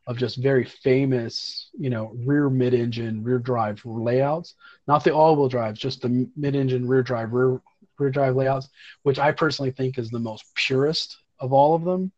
of 0.07 0.17
just 0.17 0.37
very 0.37 0.65
famous, 0.65 1.69
you 1.77 1.89
know, 1.89 2.11
rear 2.25 2.49
mid-engine, 2.49 3.23
rear 3.23 3.37
drive 3.37 3.81
layouts. 3.85 4.55
Not 4.87 5.03
the 5.03 5.13
all-wheel 5.13 5.49
drives, 5.49 5.79
just 5.79 6.01
the 6.01 6.27
mid-engine, 6.35 6.87
rear 6.87 7.03
drive, 7.03 7.31
rear 7.33 7.61
drive 8.07 8.35
layouts, 8.35 8.69
which 9.03 9.19
I 9.19 9.31
personally 9.31 9.71
think 9.71 9.97
is 9.97 10.09
the 10.09 10.19
most 10.19 10.45
purest 10.55 11.17
of 11.39 11.51
all 11.51 11.75
of 11.75 11.83
them, 11.83 12.11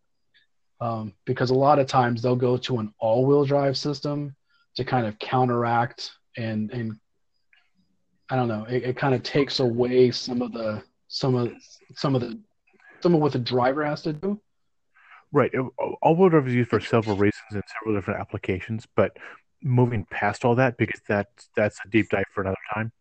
um, 0.80 1.14
because 1.26 1.50
a 1.50 1.56
lot 1.56 1.80
of 1.80 1.88
times 1.88 2.22
they'll 2.22 2.36
go 2.36 2.58
to 2.58 2.80
an 2.80 2.94
all-wheel 3.00 3.46
drive 3.46 3.78
system 3.78 4.36
to 4.76 4.84
kind 4.84 5.08
of 5.08 5.18
counteract 5.20 6.12
and 6.38 6.72
and 6.72 7.00
I 8.30 8.36
don't 8.36 8.48
know, 8.48 8.66
it, 8.66 8.84
it 8.84 8.98
kind 8.98 9.14
of 9.14 9.24
takes 9.24 9.60
away 9.60 10.12
some 10.12 10.42
of 10.42 10.54
the 10.54 10.82
some 11.08 11.36
of 11.36 11.52
some 11.96 12.16
of 12.16 12.22
the 12.22 12.40
some 13.02 13.14
of 13.14 13.22
what 13.22 13.34
the 13.34 13.40
driver 13.40 13.84
has 13.84 14.02
to 14.04 14.14
do. 14.14 14.40
Right. 15.34 15.52
All-wheel 16.02 16.30
drive 16.30 16.48
is 16.48 16.54
used 16.54 16.70
for 16.70 16.80
several 16.80 17.16
reasons 17.16 17.52
and 17.52 17.64
several 17.80 17.98
different 17.98 18.20
applications, 18.20 18.88
but 18.96 19.18
moving 19.62 20.06
past 20.10 20.44
all 20.46 20.56
that 20.56 20.78
because 20.78 21.02
that's 21.08 21.50
that's 21.56 21.78
a 21.86 21.90
deep 21.90 22.10
dive 22.10 22.26
for 22.34 22.42
another 22.42 22.58
time. 22.74 22.92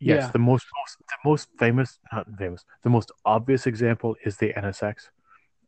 Yes, 0.00 0.24
Yeah. 0.24 0.30
the 0.32 0.38
most, 0.38 0.66
most 0.78 0.96
the 0.98 1.28
most 1.28 1.48
famous, 1.58 1.98
not 2.12 2.26
famous, 2.38 2.64
the 2.82 2.88
most 2.90 3.12
obvious 3.24 3.66
example 3.66 4.16
is 4.24 4.38
the 4.38 4.52
NSX, 4.54 5.10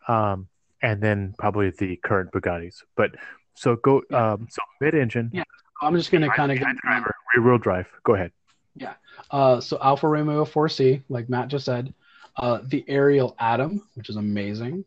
um, 0.08 0.48
and 0.80 1.02
then 1.02 1.34
probably 1.38 1.70
the 1.70 1.96
current 1.96 2.32
Bugattis. 2.32 2.82
But 2.96 3.14
so 3.54 3.76
go, 3.76 4.02
Yeah. 4.10 4.32
um, 4.32 4.48
so 4.50 4.62
mid-engine, 4.80 5.30
Yeah. 5.32 5.44
I'm 5.82 5.94
just 5.96 6.10
going 6.10 6.22
to 6.22 6.30
kind 6.30 6.50
of 6.50 6.58
get 6.58 6.76
driver, 6.78 7.14
rear-wheel 7.36 7.58
drive. 7.58 7.88
Go 8.04 8.14
ahead. 8.14 8.32
Yeah. 8.74 8.94
Uh, 9.30 9.60
so 9.60 9.78
Alfa 9.82 10.08
Romeo 10.08 10.44
4C, 10.46 11.02
like 11.10 11.28
Matt 11.28 11.48
just 11.48 11.66
said, 11.66 11.92
uh, 12.36 12.60
the 12.64 12.84
Ariel 12.88 13.36
Atom, 13.38 13.82
which 13.94 14.08
is 14.08 14.16
amazing. 14.16 14.84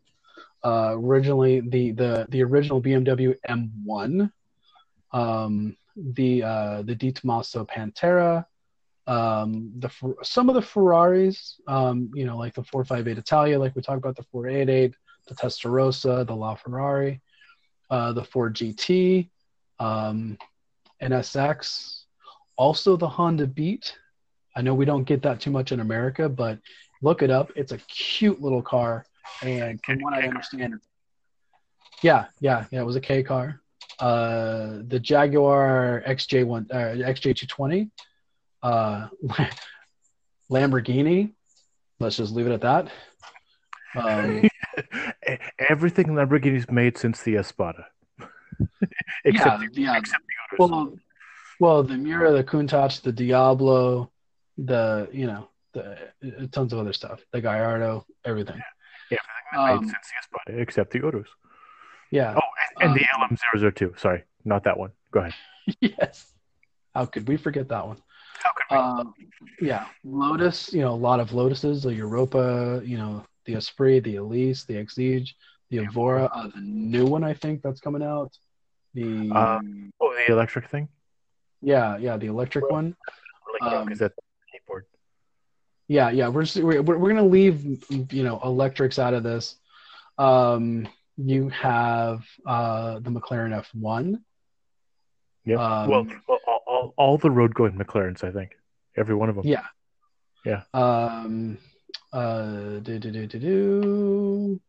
Uh, 0.64 0.96
originally, 0.98 1.60
the 1.60 1.92
the 1.92 2.26
the 2.30 2.42
original 2.42 2.80
BMW 2.82 3.36
M1, 3.48 4.32
um, 5.12 5.76
the 5.96 6.42
uh, 6.42 6.82
the 6.82 6.94
De 6.96 7.12
Tomaso 7.12 7.64
Pantera, 7.64 8.44
um, 9.06 9.72
the 9.78 9.90
some 10.22 10.48
of 10.48 10.54
the 10.54 10.62
Ferraris, 10.62 11.60
um, 11.68 12.10
you 12.14 12.24
know, 12.24 12.36
like 12.36 12.54
the 12.54 12.64
458 12.64 13.18
Italia, 13.18 13.58
like 13.58 13.76
we 13.76 13.82
talked 13.82 13.98
about 13.98 14.16
the 14.16 14.24
488, 14.32 14.94
the 15.28 15.34
Testarossa, 15.34 16.26
the 16.26 16.32
LaFerrari, 16.32 17.20
uh, 17.90 18.12
the 18.12 18.24
Ford 18.24 18.54
GT, 18.54 19.28
um, 19.78 20.36
NSX, 21.00 22.02
also 22.56 22.96
the 22.96 23.08
Honda 23.08 23.46
Beat. 23.46 23.96
I 24.56 24.62
know 24.62 24.74
we 24.74 24.84
don't 24.84 25.04
get 25.04 25.22
that 25.22 25.40
too 25.40 25.50
much 25.50 25.70
in 25.70 25.80
America, 25.80 26.28
but 26.28 26.58
look 27.02 27.22
it 27.22 27.30
up. 27.30 27.52
It's 27.54 27.72
a 27.72 27.78
cute 27.78 28.40
little 28.40 28.62
car, 28.62 29.06
and 29.42 29.80
from 29.84 30.00
what 30.00 30.14
I 30.14 30.22
understand, 30.26 30.80
yeah, 32.02 32.26
yeah, 32.40 32.64
yeah, 32.70 32.80
it 32.80 32.86
was 32.86 32.96
a 32.96 33.00
K 33.00 33.22
car. 33.22 33.60
Uh, 33.98 34.80
the 34.88 34.98
Jaguar 35.00 36.02
XJ1, 36.06 36.70
uh, 36.70 37.06
XJ220, 37.06 37.90
uh, 38.66 39.08
Lamborghini. 40.50 41.32
Let's 42.00 42.16
just 42.16 42.32
leave 42.34 42.46
it 42.46 42.52
at 42.52 42.60
that. 42.62 42.88
Um, 43.94 44.42
Everything 45.70 46.06
Lamborghini's 46.08 46.70
made 46.70 46.98
since 46.98 47.22
the 47.22 47.36
Espada, 47.36 47.86
except 49.24 49.62
yeah, 49.62 49.68
the, 49.72 49.80
yeah. 49.82 49.96
except 49.96 50.22
the 50.26 50.64
others. 50.64 50.70
Well, 50.70 50.98
well, 51.58 51.82
the 51.82 51.96
Miura, 51.96 52.32
the 52.32 52.44
Countach, 52.44 53.00
the 53.00 53.12
Diablo, 53.12 54.10
the 54.58 55.08
you 55.12 55.26
know, 55.26 55.48
the 55.72 55.92
uh, 55.92 56.46
tons 56.52 56.72
of 56.74 56.78
other 56.78 56.92
stuff. 56.92 57.20
The 57.32 57.40
Gallardo, 57.40 58.04
everything. 58.24 58.60
Yeah, 59.10 59.18
made 59.54 59.70
Um, 59.78 59.84
since 59.84 59.92
the 59.92 60.18
Espada, 60.20 60.60
except 60.60 60.90
the 60.92 60.98
Urus. 60.98 61.28
yeah. 62.10 62.34
Oh, 62.36 62.40
and, 62.82 62.90
and 62.90 63.00
the 63.00 63.06
Um, 63.22 63.36
LM002. 63.36 63.98
Sorry, 63.98 64.24
not 64.44 64.64
that 64.64 64.76
one. 64.78 64.90
Go 65.12 65.20
ahead. 65.20 65.34
yes. 65.80 66.30
How 66.94 67.06
could 67.06 67.26
we 67.28 67.36
forget 67.38 67.68
that 67.68 67.86
one? 67.86 67.98
How? 68.68 68.98
Um, 69.00 69.14
yeah, 69.60 69.86
Lotus. 70.04 70.72
You 70.72 70.82
know, 70.82 70.92
a 70.92 71.02
lot 71.08 71.20
of 71.20 71.30
Lotuses. 71.30 71.82
The 71.82 71.94
Europa. 71.94 72.80
You 72.84 72.98
know, 72.98 73.24
the 73.44 73.54
Esprit, 73.54 74.00
the 74.00 74.16
Elise, 74.16 74.64
the 74.64 74.74
Exige, 74.74 75.30
the 75.70 75.78
Evora. 75.78 76.24
Uh, 76.32 76.48
the 76.54 76.60
new 76.60 77.06
one, 77.06 77.24
I 77.24 77.34
think 77.34 77.62
that's 77.62 77.80
coming 77.80 78.02
out. 78.02 78.36
The 78.94 79.30
Um, 79.30 79.92
oh, 80.00 80.14
the 80.14 80.32
electric 80.32 80.70
thing. 80.70 80.88
yeah, 81.62 81.96
yeah, 81.98 82.16
the 82.16 82.26
electric 82.26 82.70
one. 82.70 82.96
Really 83.60 83.76
Um, 83.76 83.84
because 83.84 83.98
that's 84.00 84.16
the 84.16 84.22
skateboard. 84.58 84.82
Yeah, 85.88 86.10
yeah. 86.10 86.28
We're 86.28 86.42
just, 86.42 86.56
we're 86.56 86.82
we're 86.82 87.08
gonna 87.08 87.22
leave 87.24 87.64
you 88.12 88.22
know 88.24 88.40
electrics 88.42 88.98
out 88.98 89.14
of 89.14 89.22
this. 89.22 89.56
Um, 90.18 90.88
you 91.16 91.48
have 91.50 92.24
uh 92.46 92.98
the 93.00 93.10
McLaren 93.10 93.52
F1. 93.74 94.18
Yeah. 95.44 95.56
Um, 95.56 95.90
well, 95.90 96.06
well, 96.26 96.38
all, 96.66 96.94
all, 96.96 97.18
the 97.18 97.30
road 97.30 97.54
going 97.54 97.78
McLarens, 97.78 98.24
I 98.24 98.30
think, 98.30 98.52
every 98.96 99.14
one 99.14 99.28
of 99.28 99.36
them. 99.36 99.46
Yeah. 99.46 99.64
Yeah. 100.44 100.62
Um, 100.74 101.58
uh, 102.12 102.78
do, 102.80 102.98
do, 102.98 103.10
do, 103.10 103.26
do, 103.26 103.38
do. 103.38 104.60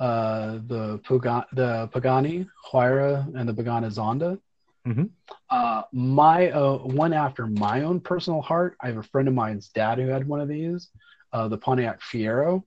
Uh, 0.00 0.58
the 0.66 1.00
Pagani, 1.04 1.44
the 1.52 1.88
Pagani 1.92 2.46
Huayra 2.70 3.34
and 3.36 3.48
the 3.48 3.54
Pagani 3.54 3.88
Zonda. 3.88 4.38
Mhm. 4.86 5.08
Uh, 5.48 5.82
my 5.92 6.50
uh, 6.50 6.78
one 6.78 7.12
after 7.12 7.46
my 7.46 7.82
own 7.82 8.00
personal 8.00 8.42
heart. 8.42 8.76
I 8.80 8.88
have 8.88 8.98
a 8.98 9.02
friend 9.02 9.28
of 9.28 9.34
mine's 9.34 9.68
dad 9.68 9.98
who 9.98 10.08
had 10.08 10.26
one 10.26 10.40
of 10.40 10.48
these. 10.48 10.90
Uh, 11.32 11.48
the 11.48 11.56
Pontiac 11.56 12.00
Fiero. 12.00 12.62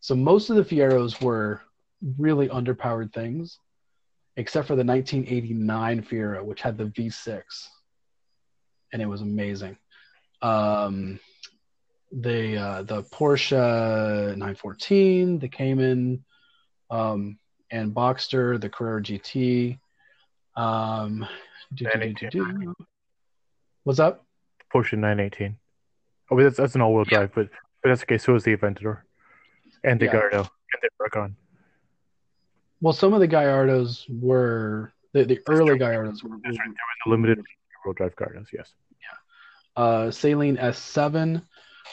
So 0.00 0.14
most 0.14 0.48
of 0.50 0.56
the 0.56 0.64
Fieros 0.64 1.20
were 1.20 1.60
really 2.18 2.48
underpowered 2.48 3.12
things, 3.12 3.58
except 4.36 4.68
for 4.68 4.76
the 4.76 4.84
1989 4.84 6.02
Fiero, 6.02 6.44
which 6.44 6.62
had 6.62 6.78
the 6.78 6.84
V6. 6.86 7.42
And 8.92 9.02
it 9.02 9.06
was 9.06 9.20
amazing. 9.20 9.76
Um, 10.42 11.18
the 12.12 12.56
uh, 12.56 12.82
the 12.82 13.02
Porsche 13.04 13.56
914, 14.30 15.38
the 15.38 15.48
Cayman, 15.48 16.24
um, 16.90 17.38
and 17.70 17.92
Boxster, 17.94 18.60
the 18.60 18.68
Carrera 18.68 19.02
GT. 19.02 19.78
Um, 20.54 21.26
do, 21.74 21.86
do, 21.92 22.12
do, 22.14 22.30
do, 22.30 22.30
do. 22.30 22.74
What's 23.84 23.98
up? 23.98 24.24
Porsche 24.72 24.94
918. 24.94 25.56
Oh, 26.30 26.42
that's, 26.42 26.56
that's 26.56 26.74
an 26.74 26.80
all-wheel 26.80 27.04
Yeah. 27.10 27.18
drive, 27.18 27.32
but 27.34 27.48
but 27.82 27.90
that's 27.90 28.02
okay. 28.02 28.18
So 28.18 28.34
is 28.34 28.44
the 28.44 28.56
Aventador, 28.56 29.02
and 29.84 30.00
the 30.00 30.06
Yeah. 30.06 30.12
Gallardo, 30.12 30.38
and 30.38 30.80
the 30.82 30.88
Aragon. 31.00 31.36
Well, 32.80 32.92
some 32.92 33.14
of 33.14 33.20
the 33.20 33.28
Gallardos 33.28 34.04
were 34.08 34.92
the, 35.12 35.24
the 35.24 35.40
early 35.46 35.78
Gallardos 35.78 36.22
were, 36.22 36.36
That's 36.42 36.58
right. 36.58 36.68
Was 36.68 36.76
a 37.06 37.08
limited 37.10 37.42
drive 37.92 38.14
Gallardos. 38.16 38.48
Yes. 38.52 38.72
Yeah. 39.00 39.82
Uh, 39.82 40.06
Saleen 40.10 40.58
S7, 40.60 41.42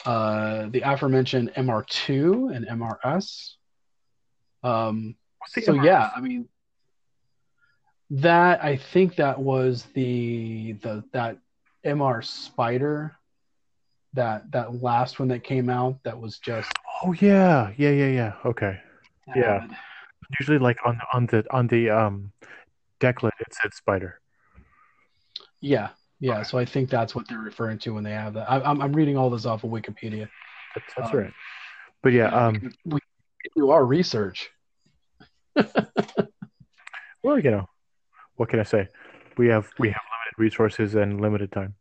uh, 0.06 0.68
the 0.70 0.80
aforementioned 0.80 1.52
MR2 1.54 2.54
and 2.54 2.66
MRS. 2.66 3.54
Um, 4.62 5.16
so 5.46 5.60
MRS? 5.60 5.84
yeah, 5.84 6.10
I 6.16 6.20
mean, 6.20 6.48
that 8.10 8.64
I 8.64 8.76
think 8.76 9.16
that 9.16 9.38
was 9.38 9.84
the 9.94 10.72
the 10.82 11.04
that 11.12 11.38
MR 11.84 12.24
Spider, 12.24 13.16
that 14.14 14.50
that 14.52 14.82
last 14.82 15.18
one 15.18 15.28
that 15.28 15.44
came 15.44 15.68
out 15.68 15.98
that 16.04 16.18
was 16.18 16.38
just 16.38 16.72
Oh 17.02 17.12
yeah, 17.20 17.72
yeah, 17.76 17.90
yeah, 17.90 18.08
yeah. 18.08 18.32
Okay. 18.44 18.80
Yeah. 19.34 19.66
Usually, 20.38 20.58
like 20.58 20.78
on 20.86 21.00
on 21.12 21.26
the 21.26 21.44
on 21.50 21.66
the 21.66 21.90
um 21.90 22.32
decklet, 23.00 23.32
it 23.40 23.52
said 23.52 23.74
Spider. 23.74 24.20
Yeah, 25.64 25.88
yeah. 26.20 26.42
So 26.42 26.58
I 26.58 26.64
think 26.64 26.90
that's 26.90 27.14
what 27.14 27.26
they're 27.26 27.38
referring 27.38 27.78
to 27.80 27.94
when 27.94 28.04
they 28.04 28.12
have 28.12 28.34
that. 28.34 28.50
I, 28.50 28.60
I'm 28.60 28.82
I'm 28.82 28.92
reading 28.92 29.16
all 29.16 29.30
this 29.30 29.46
off 29.46 29.64
of 29.64 29.70
Wikipedia. 29.70 30.28
That's, 30.74 30.94
that's 30.96 31.12
Um, 31.12 31.18
right. 31.18 31.32
But 32.02 32.12
yeah, 32.12 32.28
um, 32.28 32.72
we, 32.84 32.94
we 32.94 33.50
do 33.56 33.70
our 33.70 33.84
research. 33.84 34.50
well, 37.22 37.38
you 37.38 37.50
know, 37.50 37.68
what 38.36 38.50
can 38.50 38.60
I 38.60 38.64
say? 38.64 38.88
We 39.38 39.48
have 39.48 39.70
we 39.78 39.88
have 39.88 40.02
limited 40.12 40.38
resources 40.38 40.94
and 40.94 41.20
limited 41.20 41.50
time. 41.50 41.74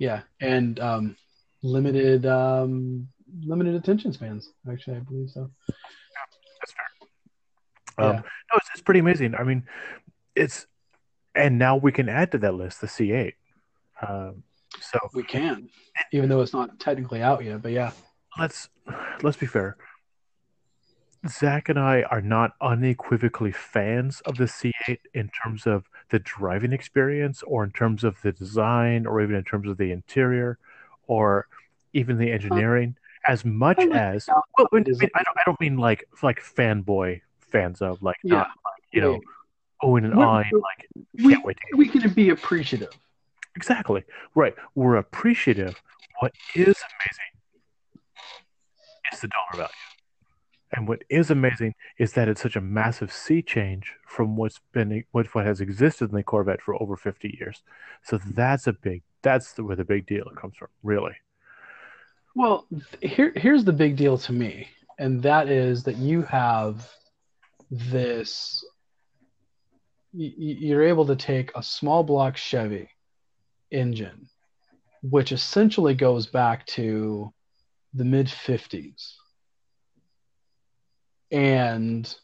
Yeah, 0.00 0.22
and 0.40 0.80
um, 0.80 1.16
limited 1.62 2.26
um, 2.26 3.08
limited 3.42 3.76
attention 3.76 4.12
spans. 4.12 4.50
Actually, 4.70 4.96
I 4.96 5.00
believe 5.00 5.30
so. 5.30 5.48
That's 6.60 6.72
fair. 6.72 8.04
Um, 8.04 8.14
Yeah. 8.14 8.20
No, 8.20 8.56
it's, 8.56 8.68
it's 8.74 8.82
pretty 8.82 9.00
amazing. 9.00 9.34
I 9.36 9.44
mean, 9.44 9.62
it's 10.34 10.66
and 11.38 11.58
now 11.58 11.76
we 11.76 11.92
can 11.92 12.08
add 12.08 12.32
to 12.32 12.38
that 12.38 12.54
list 12.54 12.80
the 12.80 12.86
C8. 12.86 13.34
Um, 14.06 14.42
so 14.80 14.98
We 15.14 15.22
can, 15.22 15.68
even 16.12 16.28
though 16.28 16.40
it's 16.40 16.52
not 16.52 16.78
technically 16.78 17.22
out 17.22 17.44
yet. 17.44 17.62
But 17.62 17.72
yeah, 17.72 17.92
let's 18.38 18.68
let's 19.22 19.36
be 19.36 19.46
fair. 19.46 19.76
Zach 21.26 21.68
and 21.68 21.78
I 21.78 22.02
are 22.02 22.20
not 22.20 22.52
unequivocally 22.60 23.50
fans 23.50 24.20
of 24.20 24.36
the 24.36 24.44
C8 24.44 24.98
in 25.14 25.30
terms 25.42 25.66
of 25.66 25.84
the 26.10 26.20
driving 26.20 26.72
experience, 26.72 27.42
or 27.42 27.64
in 27.64 27.72
terms 27.72 28.04
of 28.04 28.20
the 28.22 28.30
design, 28.30 29.04
or 29.06 29.20
even 29.20 29.34
in 29.34 29.42
terms 29.44 29.68
of 29.68 29.78
the 29.78 29.90
interior, 29.90 30.58
or 31.06 31.48
even 31.92 32.18
the 32.18 32.30
engineering. 32.30 32.96
As 33.26 33.44
much 33.44 33.78
I 33.80 33.86
like 33.86 34.00
as 34.00 34.28
well, 34.28 34.68
I, 34.72 34.76
mean. 34.76 34.84
I 34.86 35.22
don't, 35.22 35.38
I 35.38 35.42
don't 35.44 35.60
mean 35.60 35.76
like 35.76 36.08
like 36.22 36.40
fanboy 36.40 37.20
fans 37.40 37.82
of 37.82 38.00
like 38.02 38.16
Yeah. 38.22 38.36
not 38.36 38.46
like, 38.64 38.82
you 38.92 39.00
know 39.00 39.20
Oh, 39.82 39.90
owing 39.90 40.04
an 40.04 40.16
We're- 40.16 40.28
eye 40.28 40.50
like 40.52 40.88
we 41.14 41.32
can't 41.34 41.44
wait 41.44 41.56
to 41.56 41.76
we 41.76 41.88
can 41.88 42.10
be 42.12 42.30
appreciative. 42.30 42.90
Exactly. 43.56 44.04
Right. 44.34 44.54
We're 44.74 44.96
appreciative. 44.96 45.80
What 46.20 46.32
is 46.54 46.76
amazing 46.76 47.32
is 49.12 49.20
the 49.20 49.28
dollar 49.28 49.64
value. 49.64 49.68
And 50.72 50.86
what 50.86 51.02
is 51.08 51.30
amazing 51.30 51.74
is 51.98 52.12
that 52.12 52.28
it's 52.28 52.42
such 52.42 52.54
a 52.56 52.60
massive 52.60 53.10
sea 53.10 53.40
change 53.40 53.94
from 54.06 54.36
what's 54.36 54.60
been 54.72 55.04
what, 55.12 55.26
what 55.34 55.46
has 55.46 55.60
existed 55.60 56.10
in 56.10 56.16
the 56.16 56.22
Corvette 56.22 56.60
for 56.60 56.80
over 56.80 56.96
50 56.96 57.36
years. 57.40 57.62
So 58.02 58.18
that's 58.18 58.66
a 58.66 58.72
big 58.74 59.02
that's 59.22 59.52
the, 59.52 59.64
where 59.64 59.76
the 59.76 59.84
big 59.84 60.06
deal 60.06 60.24
comes 60.36 60.56
from, 60.56 60.68
really. 60.82 61.14
Well, 62.34 62.66
here 63.00 63.32
here's 63.34 63.64
the 63.64 63.72
big 63.72 63.96
deal 63.96 64.18
to 64.18 64.32
me, 64.32 64.68
and 64.98 65.22
that 65.22 65.48
is 65.48 65.82
that 65.84 65.96
you 65.96 66.22
have 66.22 66.88
this. 67.70 68.64
You're 70.12 70.84
able 70.84 71.06
to 71.06 71.16
take 71.16 71.50
a 71.54 71.62
small 71.62 72.02
block 72.02 72.36
Chevy 72.36 72.88
engine, 73.70 74.28
which 75.02 75.32
essentially 75.32 75.94
goes 75.94 76.26
back 76.26 76.66
to 76.66 77.32
the 77.94 78.04
mid 78.04 78.26
50s, 78.26 79.14
and 81.30 82.14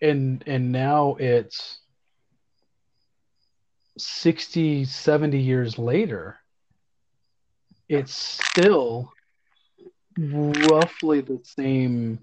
and 0.00 0.44
and 0.46 0.70
now 0.70 1.16
it's 1.18 1.80
60 3.98 4.84
70 4.84 5.38
years 5.38 5.76
later 5.76 6.36
it's 7.88 8.14
still 8.14 9.12
roughly 10.16 11.20
the 11.20 11.40
same 11.42 12.20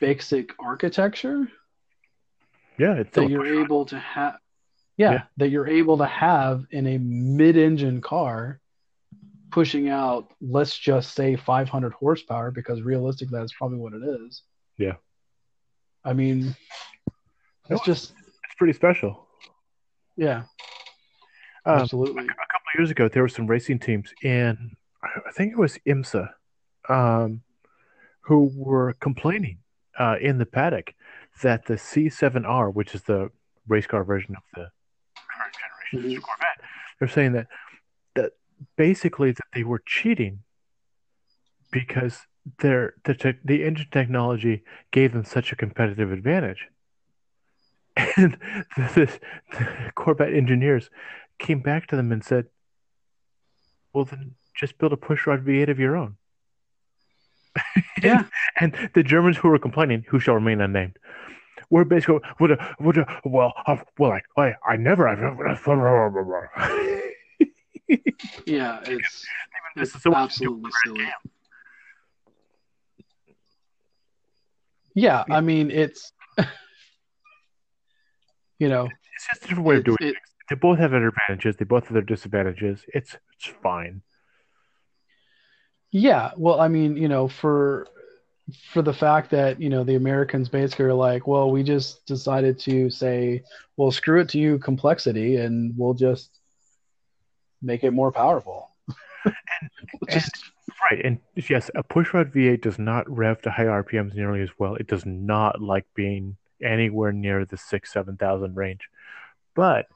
basic 0.00 0.50
architecture 0.58 1.48
Yeah, 2.78 2.94
it's 2.94 3.14
that 3.14 3.28
you're 3.28 3.46
able 3.62 3.84
to 3.86 3.98
have 3.98 4.36
yeah, 4.96 5.12
Yeah. 5.12 5.22
that 5.36 5.48
you're 5.50 5.68
able 5.68 5.98
to 5.98 6.06
have 6.06 6.64
in 6.70 6.86
a 6.86 6.98
mid-engine 6.98 8.00
car 8.00 8.60
pushing 9.50 9.88
out 9.88 10.32
let's 10.40 10.76
just 10.76 11.14
say 11.14 11.34
500 11.36 11.92
horsepower 11.92 12.50
because 12.50 12.82
realistically 12.82 13.38
that's 13.38 13.52
probably 13.52 13.78
what 13.78 13.94
it 13.94 14.02
is 14.02 14.42
Yeah. 14.76 14.94
i 16.04 16.12
mean 16.12 16.54
No, 17.68 17.76
it's 17.76 17.84
just 17.84 18.12
it's 18.44 18.54
pretty 18.58 18.74
special. 18.74 19.26
yeah 20.16 20.42
Um, 21.64 21.80
absolutely 21.80 22.24
a 22.24 22.26
couple 22.26 22.68
of 22.74 22.78
years 22.78 22.90
ago, 22.90 23.08
there 23.08 23.22
were 23.22 23.28
some 23.28 23.46
racing 23.46 23.78
teams 23.78 24.12
in, 24.22 24.76
I 25.02 25.30
think 25.32 25.52
it 25.52 25.58
was 25.58 25.78
IMSA, 25.86 26.28
um, 26.88 27.42
who 28.20 28.50
were 28.54 28.92
complaining 29.00 29.58
uh, 29.98 30.16
in 30.20 30.36
the 30.38 30.46
paddock 30.46 30.92
that 31.42 31.66
the 31.66 31.74
C7R, 31.74 32.72
which 32.72 32.94
is 32.94 33.02
the 33.02 33.30
race 33.66 33.86
car 33.86 34.04
version 34.04 34.34
of 34.36 34.42
the 34.54 34.70
current 35.14 35.54
generation 35.92 36.18
Mhm. 36.18 36.22
Corvette, 36.22 36.60
they're 36.98 37.08
saying 37.08 37.32
that 37.32 37.46
that 38.14 38.32
basically 38.76 39.30
that 39.32 39.46
they 39.52 39.62
were 39.64 39.82
cheating 39.86 40.40
because 41.70 42.26
their 42.60 42.94
the 43.04 43.14
te- 43.14 43.38
the 43.44 43.64
engine 43.64 43.88
technology 43.90 44.64
gave 44.90 45.12
them 45.12 45.24
such 45.24 45.52
a 45.52 45.56
competitive 45.56 46.12
advantage. 46.12 46.68
And 48.16 48.38
the, 48.76 49.20
the 49.50 49.92
Corvette 49.94 50.32
engineers 50.32 50.88
came 51.38 51.60
back 51.60 51.86
to 51.88 51.96
them 51.96 52.12
and 52.12 52.24
said, 52.24 52.46
"Well, 53.92 54.04
then 54.04 54.34
just 54.54 54.78
build 54.78 54.92
a 54.92 54.96
pushrod 54.96 55.44
V8 55.44 55.68
of 55.68 55.78
your 55.78 55.96
own." 55.96 56.16
yeah 58.02 58.24
And 58.60 58.90
the 58.94 59.02
Germans 59.02 59.36
who 59.36 59.48
were 59.48 59.58
complaining, 59.58 60.04
who 60.08 60.20
shall 60.20 60.34
remain 60.34 60.60
unnamed, 60.60 60.96
were 61.70 61.84
basically, 61.84 62.20
would, 62.40 62.58
would, 62.80 63.04
well, 63.24 63.52
uh, 63.66 63.76
well, 63.98 64.12
I, 64.12 64.22
I, 64.40 64.54
I 64.66 64.76
never, 64.76 65.06
I've 65.08 65.18
yeah 68.46 68.80
it's 68.86 69.26
This 69.76 69.88
it's 69.88 69.96
is 69.96 70.02
so 70.02 70.14
absolutely 70.14 70.70
silly 70.84 71.06
yeah 74.94 75.24
i 75.30 75.40
mean 75.40 75.70
it's 75.70 76.12
you 78.58 78.68
know 78.68 78.84
It's 79.14 79.26
just 79.30 79.44
a 79.44 79.48
different 79.48 79.66
way 79.66 79.76
of 79.76 79.84
doing 79.84 79.96
it- 80.00 80.04
things. 80.14 80.24
They 80.50 80.56
both 80.56 80.78
have 80.78 80.92
their 80.92 81.06
advantages. 81.08 81.56
They 81.56 81.66
both 81.66 81.84
have 81.84 81.92
their 81.92 82.00
disadvantages. 82.00 82.82
It's 82.94 83.18
it's 83.34 83.54
fine. 83.62 84.00
Yeah, 85.90 86.30
well, 86.38 86.58
I 86.58 86.68
mean, 86.68 86.96
you 86.96 87.06
know, 87.06 87.28
for 87.28 87.86
for 88.72 88.82
the 88.82 88.92
fact 88.94 89.30
that, 89.30 89.60
you 89.60 89.68
know, 89.68 89.84
the 89.84 89.96
Americans 89.96 90.48
basically 90.48 90.86
are 90.86 90.94
like, 90.94 91.26
well, 91.26 91.50
we 91.50 91.62
just 91.62 92.06
decided 92.06 92.58
to 92.60 92.90
say, 92.90 93.42
well, 93.76 93.90
screw 93.90 94.20
it 94.20 94.28
to 94.30 94.38
you 94.38 94.58
complexity 94.58 95.36
and 95.36 95.74
we'll 95.76 95.94
just 95.94 96.30
make 97.60 97.84
it 97.84 97.90
more 97.90 98.10
powerful. 98.12 98.70
just 100.10 100.30
Right, 100.90 101.04
and 101.04 101.18
yes, 101.34 101.70
a 101.74 101.82
pushrod 101.82 102.32
V8 102.32 102.60
does 102.62 102.78
not 102.78 103.08
rev 103.10 103.42
to 103.42 103.50
high 103.50 103.64
RPMs 103.64 104.14
nearly 104.14 104.42
as 104.42 104.50
well. 104.58 104.76
It 104.76 104.86
does 104.86 105.04
not 105.04 105.60
like 105.60 105.86
being 105.94 106.36
anywhere 106.62 107.12
near 107.12 107.44
the 107.44 107.56
six, 107.56 107.92
seven 107.92 108.16
thousand 108.16 108.54
range, 108.54 108.88
but 109.54 109.86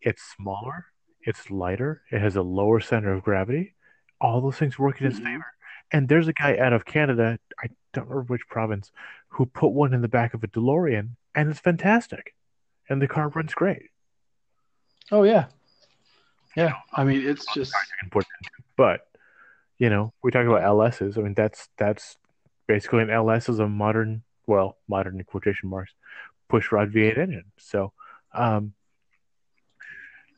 it's 0.00 0.22
smaller, 0.22 0.86
it's 1.22 1.50
lighter, 1.50 2.02
it 2.10 2.20
has 2.20 2.36
a 2.36 2.42
lower 2.42 2.80
center 2.80 3.12
of 3.12 3.22
gravity. 3.22 3.74
All 4.20 4.40
those 4.40 4.56
things 4.56 4.78
work 4.78 5.00
in 5.00 5.06
its 5.08 5.20
Mhm. 5.20 5.24
favor. 5.24 5.46
And 5.92 6.08
there's 6.08 6.28
a 6.28 6.32
guy 6.32 6.58
out 6.58 6.72
of 6.72 6.84
Canada, 6.84 7.38
I 7.62 7.68
don't 7.92 8.08
remember 8.08 8.32
which 8.32 8.48
province, 8.48 8.90
who 9.28 9.46
put 9.46 9.68
one 9.68 9.94
in 9.94 10.02
the 10.02 10.08
back 10.08 10.34
of 10.34 10.42
a 10.42 10.48
DeLorean, 10.48 11.10
and 11.34 11.50
it's 11.50 11.60
fantastic, 11.60 12.34
and 12.88 13.00
the 13.00 13.08
car 13.08 13.28
runs 13.28 13.54
great. 13.54 13.90
Oh 15.12 15.22
yeah, 15.22 15.46
yeah. 16.56 16.72
I 16.92 17.04
mean, 17.04 17.26
it's 17.26 17.46
just 17.54 17.72
important. 18.02 18.32
But 18.76 19.06
you 19.78 19.90
know, 19.90 20.12
we 20.22 20.30
talk 20.30 20.46
about 20.46 20.62
LSs. 20.62 21.18
I 21.18 21.20
mean, 21.20 21.34
that's 21.34 21.68
that's 21.76 22.16
basically 22.66 23.02
an 23.02 23.10
LS 23.10 23.48
is 23.48 23.58
a 23.58 23.68
modern, 23.68 24.22
well, 24.46 24.78
modern 24.88 25.18
in 25.18 25.24
quotation 25.24 25.68
marks, 25.68 25.92
push 26.48 26.72
rod 26.72 26.90
V8 26.92 27.18
engine. 27.18 27.44
So, 27.58 27.92
um, 28.34 28.72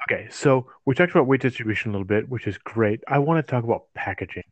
okay, 0.07 0.29
so 0.31 0.67
we 0.85 0.95
talked 0.95 1.13
about 1.13 1.27
weight 1.27 1.41
distribution 1.41 1.91
a 1.91 1.93
little 1.93 2.07
bit, 2.07 2.29
which 2.29 2.47
is 2.47 2.59
great. 2.59 3.01
I 3.07 3.19
want 3.21 3.45
to 3.45 3.51
talk 3.51 3.65
about 3.65 3.85
packaging 3.95 4.45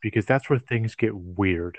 because 0.00 0.26
that's 0.26 0.48
where 0.48 0.58
things 0.58 0.94
get 0.94 1.14
weird. 1.14 1.78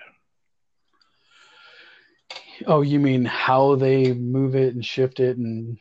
Oh, 2.67 2.81
you 2.81 2.99
mean 2.99 3.25
how 3.25 3.75
they 3.75 4.13
move 4.13 4.55
it 4.55 4.73
and 4.73 4.85
shift 4.85 5.19
it 5.19 5.37
and 5.37 5.77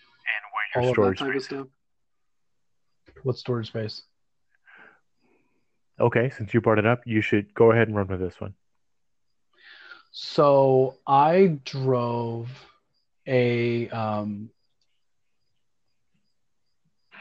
and 0.75 0.85
where 0.85 0.85
your 0.85 0.95
storage 0.95 1.19
space. 1.19 1.45
stuff? 1.47 1.67
What 3.23 3.37
storage 3.37 3.69
space? 3.69 4.03
Okay, 6.01 6.31
since 6.31 6.55
you 6.55 6.61
brought 6.61 6.79
it 6.79 6.87
up, 6.87 7.01
you 7.05 7.21
should 7.21 7.53
go 7.55 7.73
ahead 7.73 7.89
and 7.89 7.97
run 7.97 8.07
with 8.07 8.21
this 8.21 8.41
one. 8.41 8.55
So 10.13 10.97
I 11.07 11.59
drove 11.65 12.49
a 13.27 13.89
um 13.91 14.51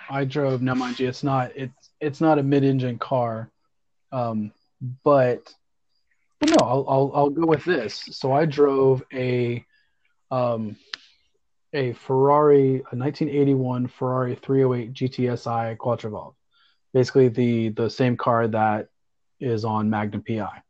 I 0.09 0.23
drove 0.23 0.61
now 0.61 0.73
mind 0.73 0.99
you 0.99 1.07
it's 1.07 1.23
not 1.23 1.51
it's 1.55 1.89
it's 1.99 2.21
not 2.21 2.39
a 2.39 2.43
mid-engine 2.43 2.97
car 2.97 3.51
um 4.11 4.51
but, 4.81 5.53
but 6.39 6.49
no 6.49 6.57
I'll, 6.59 6.85
I'll 6.87 7.11
I'll 7.15 7.29
go 7.29 7.45
with 7.45 7.65
this. 7.65 8.09
So 8.11 8.31
I 8.31 8.45
drove 8.45 9.03
a 9.13 9.65
um 10.31 10.75
a 11.73 11.93
Ferrari 11.93 12.77
a 12.91 12.95
1981 12.95 13.87
Ferrari 13.87 14.35
308 14.35 14.93
GTSI 14.93 15.77
Quattrovalve 15.77 16.33
basically 16.93 17.27
the 17.27 17.69
the 17.69 17.89
same 17.89 18.17
car 18.17 18.47
that 18.47 18.87
is 19.39 19.65
on 19.65 19.89
Magnum 19.89 20.23
PI 20.27 20.63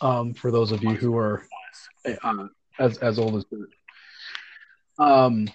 um, 0.00 0.34
for 0.34 0.50
those 0.50 0.72
of 0.72 0.82
you 0.82 0.90
who 0.90 1.16
are 1.16 1.44
uh, 2.22 2.46
as 2.78 2.98
as 2.98 3.18
old 3.18 3.34
as 3.36 3.44
dirt. 3.44 3.70
Um, 4.98 5.48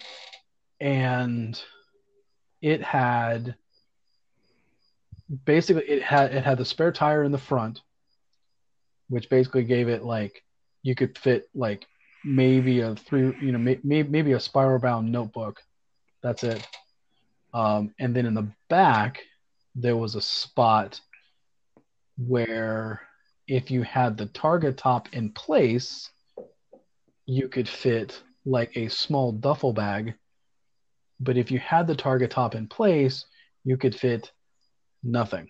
and 0.80 1.62
it 2.62 2.84
had 2.84 3.56
basically 5.46 5.84
it 5.84 6.04
had 6.04 6.34
it 6.34 6.44
had 6.44 6.58
the 6.58 6.66
spare 6.66 6.92
tire 6.92 7.24
in 7.24 7.32
the 7.32 7.38
front, 7.38 7.82
which 9.10 9.30
basically 9.30 9.64
gave 9.64 9.88
it 9.88 10.04
like 10.04 10.44
you 10.84 10.96
could 10.96 11.18
fit 11.18 11.50
like 11.54 11.86
maybe 12.24 12.82
a 12.82 12.96
three 12.96 13.36
you 13.42 13.52
know 13.52 13.58
may, 13.58 13.80
maybe 13.84 14.34
a 14.34 14.40
spiral 14.40 14.80
bound 14.80 15.12
notebook. 15.12 15.62
That's 16.22 16.44
it. 16.44 16.68
Um, 17.54 17.94
and 18.00 18.16
then 18.16 18.26
in 18.26 18.34
the 18.34 18.52
back 18.70 19.20
there 19.76 19.98
was 19.98 20.16
a 20.16 20.22
spot 20.22 21.00
where 22.18 23.02
if 23.48 23.72
you 23.72 23.84
had 23.84 24.18
the 24.18 24.28
targa 24.28 24.76
top 24.76 25.14
in 25.14 25.32
place, 25.32 26.10
you 27.26 27.48
could 27.48 27.68
fit 27.68 28.22
like 28.46 28.76
a 28.76 28.90
small 28.90 29.32
duffel 29.32 29.74
bag. 29.74 30.14
But 31.20 31.38
if 31.38 31.52
you 31.52 31.60
had 31.60 31.88
the 31.88 31.96
targa 31.96 32.30
top 32.30 32.56
in 32.56 32.68
place, 32.68 33.26
you 33.64 33.78
could 33.78 33.96
fit 33.96 34.32
nothing. 35.04 35.50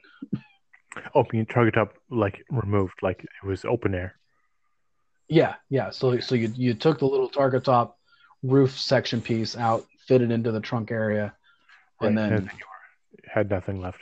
Oh, 1.15 1.25
you 1.31 1.45
targa 1.45 1.73
top 1.73 1.93
like 2.09 2.43
removed, 2.49 2.95
like 3.01 3.23
it 3.23 3.47
was 3.47 3.63
open 3.63 3.95
air. 3.95 4.15
Yeah, 5.29 5.55
yeah. 5.69 5.89
So 5.89 6.19
so 6.19 6.35
you 6.35 6.51
you 6.55 6.73
took 6.73 6.99
the 6.99 7.05
little 7.05 7.29
targa 7.29 7.63
top 7.63 7.97
roof 8.43 8.77
section 8.77 9.21
piece 9.21 9.55
out, 9.55 9.85
fit 10.05 10.21
it 10.21 10.31
into 10.31 10.51
the 10.51 10.59
trunk 10.59 10.91
area, 10.91 11.33
right. 12.01 12.07
and 12.09 12.17
then, 12.17 12.33
and 12.33 12.47
then 12.47 12.55
you 12.57 12.65
were, 12.65 13.31
had 13.33 13.49
nothing 13.49 13.79
left. 13.79 14.01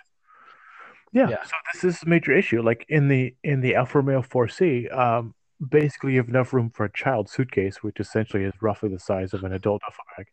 Yeah, 1.12 1.30
yeah. 1.30 1.44
So 1.44 1.52
this 1.74 1.84
is 1.84 2.04
a 2.04 2.10
major 2.10 2.32
issue. 2.32 2.62
Like 2.62 2.86
in 2.90 3.08
the 3.08 3.36
in 3.44 3.62
the 3.62 3.76
Alfa 3.76 4.00
Romeo 4.00 4.22
4C, 4.22 4.96
um, 4.96 5.36
basically 5.68 6.14
you 6.14 6.18
have 6.18 6.30
enough 6.30 6.54
room 6.54 6.70
for 6.70 6.86
a 6.86 6.92
child 6.92 7.30
suitcase, 7.30 7.84
which 7.84 8.00
essentially 8.00 8.44
is 8.44 8.54
roughly 8.62 8.90
the 8.90 9.00
size 9.00 9.34
of 9.34 9.44
an 9.44 9.54
adult 9.54 9.82
duffel 9.82 10.04
bag, 10.18 10.28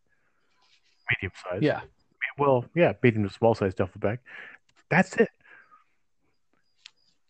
medium 1.10 1.32
size. 1.42 1.62
Yeah. 1.62 1.80
Well, 2.38 2.66
yeah, 2.74 2.92
medium 3.02 3.26
to 3.26 3.32
small 3.32 3.54
size 3.54 3.74
duffel 3.74 4.00
bag. 4.00 4.18
That's 4.90 5.16
it. 5.16 5.28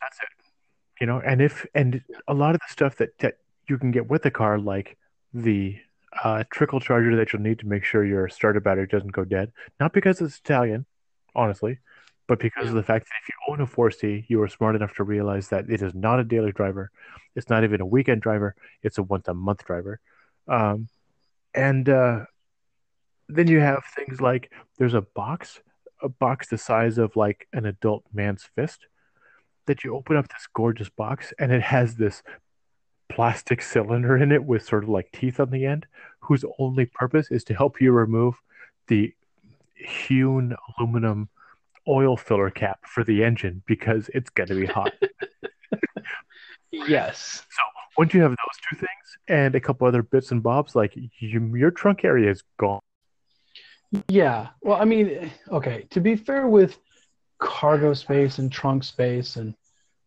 That's 0.00 0.18
it. 0.18 0.28
You 1.00 1.06
know, 1.06 1.20
and 1.20 1.40
if 1.40 1.66
and 1.74 2.02
a 2.26 2.34
lot 2.34 2.54
of 2.54 2.60
the 2.60 2.72
stuff 2.72 2.96
that 2.96 3.18
that 3.18 3.38
you 3.68 3.78
can 3.78 3.90
get 3.90 4.08
with 4.08 4.22
the 4.22 4.30
car, 4.30 4.58
like 4.58 4.96
the 5.34 5.78
uh, 6.22 6.44
trickle 6.50 6.80
charger 6.80 7.16
that 7.16 7.32
you'll 7.32 7.42
need 7.42 7.58
to 7.58 7.66
make 7.66 7.84
sure 7.84 8.04
your 8.04 8.28
starter 8.28 8.60
battery 8.60 8.86
doesn't 8.86 9.12
go 9.12 9.24
dead, 9.24 9.52
not 9.80 9.92
because 9.92 10.20
it's 10.20 10.38
Italian, 10.38 10.86
honestly, 11.34 11.78
but 12.26 12.38
because 12.38 12.64
yeah. 12.64 12.70
of 12.70 12.76
the 12.76 12.82
fact 12.82 13.06
that 13.06 13.14
if 13.22 13.28
you 13.28 13.52
own 13.52 13.60
a 13.60 13.66
4C, 13.66 14.24
you 14.28 14.42
are 14.42 14.48
smart 14.48 14.76
enough 14.76 14.94
to 14.94 15.04
realize 15.04 15.48
that 15.48 15.68
it 15.68 15.82
is 15.82 15.94
not 15.94 16.20
a 16.20 16.24
daily 16.24 16.52
driver. 16.52 16.90
It's 17.34 17.50
not 17.50 17.64
even 17.64 17.80
a 17.80 17.86
weekend 17.86 18.22
driver. 18.22 18.54
It's 18.82 18.98
a 18.98 19.02
once 19.02 19.28
a 19.28 19.34
month 19.34 19.64
driver. 19.64 20.00
Um, 20.48 20.88
and 21.54 21.88
uh, 21.88 22.24
then 23.28 23.48
you 23.48 23.60
have 23.60 23.84
things 23.94 24.20
like 24.20 24.50
there's 24.78 24.94
a 24.94 25.02
box, 25.02 25.60
a 26.02 26.08
box 26.08 26.48
the 26.48 26.58
size 26.58 26.98
of 26.98 27.16
like 27.16 27.48
an 27.52 27.66
adult 27.66 28.04
man's 28.12 28.44
fist, 28.54 28.86
that 29.66 29.84
you 29.84 29.94
open 29.94 30.16
up 30.16 30.28
this 30.28 30.46
gorgeous 30.54 30.88
box 30.88 31.32
and 31.38 31.52
it 31.52 31.62
has 31.62 31.96
this 31.96 32.22
plastic 33.08 33.62
cylinder 33.62 34.16
in 34.16 34.32
it 34.32 34.44
with 34.44 34.64
sort 34.64 34.82
of 34.82 34.88
like 34.88 35.10
teeth 35.12 35.40
on 35.40 35.50
the 35.50 35.64
end, 35.64 35.86
whose 36.20 36.44
only 36.58 36.86
purpose 36.86 37.30
is 37.30 37.44
to 37.44 37.54
help 37.54 37.80
you 37.80 37.92
remove 37.92 38.34
the 38.88 39.12
hewn 39.74 40.54
aluminum 40.78 41.28
oil 41.88 42.16
filler 42.16 42.50
cap 42.50 42.80
for 42.86 43.04
the 43.04 43.22
engine 43.22 43.62
because 43.66 44.10
it's 44.14 44.30
going 44.30 44.48
to 44.48 44.54
be 44.54 44.66
hot. 44.66 44.92
yes. 46.70 47.44
So 47.50 47.62
once 47.96 48.12
you 48.14 48.22
have 48.22 48.30
those 48.30 48.58
two 48.68 48.76
things 48.76 49.18
and 49.28 49.54
a 49.54 49.60
couple 49.60 49.86
other 49.86 50.02
bits 50.02 50.30
and 50.30 50.42
bobs, 50.42 50.74
like 50.74 50.94
you, 50.96 51.54
your 51.54 51.70
trunk 51.70 52.04
area 52.04 52.30
is 52.30 52.42
gone. 52.58 52.80
Yeah. 54.08 54.48
Well, 54.62 54.80
I 54.80 54.84
mean, 54.84 55.30
okay. 55.50 55.86
To 55.90 56.00
be 56.00 56.16
fair 56.16 56.48
with 56.48 56.78
cargo 57.38 57.92
space 57.94 58.38
and 58.38 58.50
trunk 58.50 58.82
space 58.82 59.36
and 59.36 59.54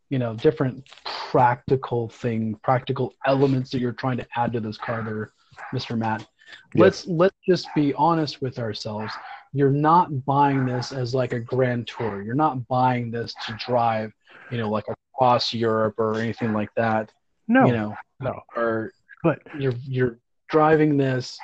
you 0.10 0.18
know 0.18 0.34
different 0.36 0.88
practical 1.06 2.10
thing, 2.10 2.56
practical 2.63 3.13
elements 3.26 3.70
that 3.72 3.80
you're 3.80 3.94
trying 3.94 4.18
to 4.18 4.28
add 4.36 4.54
to 4.54 4.60
this 4.60 4.78
car, 4.78 5.04
there, 5.04 5.32
Mr. 5.74 5.98
Matt. 5.98 6.28
Let's 6.76 7.06
let's 7.08 7.36
just 7.48 7.68
be 7.76 7.94
honest 7.94 8.42
with 8.42 8.58
ourselves 8.58 9.13
you're 9.54 9.72
not 9.72 10.26
buying 10.26 10.65
this 10.65 10.92
as 10.92 11.15
like 11.15 11.34
a 11.34 11.39
grand 11.39 11.88
tour. 11.88 12.22
You're 12.22 12.36
not 12.36 12.68
buying 12.68 13.12
this 13.12 13.34
to 13.46 13.54
drive, 13.54 14.12
you 14.52 14.58
know, 14.58 14.70
like 14.70 14.86
across 14.88 15.54
Europe 15.54 15.96
or 15.98 16.20
anything 16.20 16.54
like 16.54 16.74
that. 16.76 17.12
No, 17.48 17.65
you 17.65 17.74
know, 17.74 17.96
no. 18.20 18.39
Or 18.56 18.92
but 19.24 19.39
you're 19.58 19.74
you're 19.86 20.20
driving 20.50 20.98
this 20.98 21.38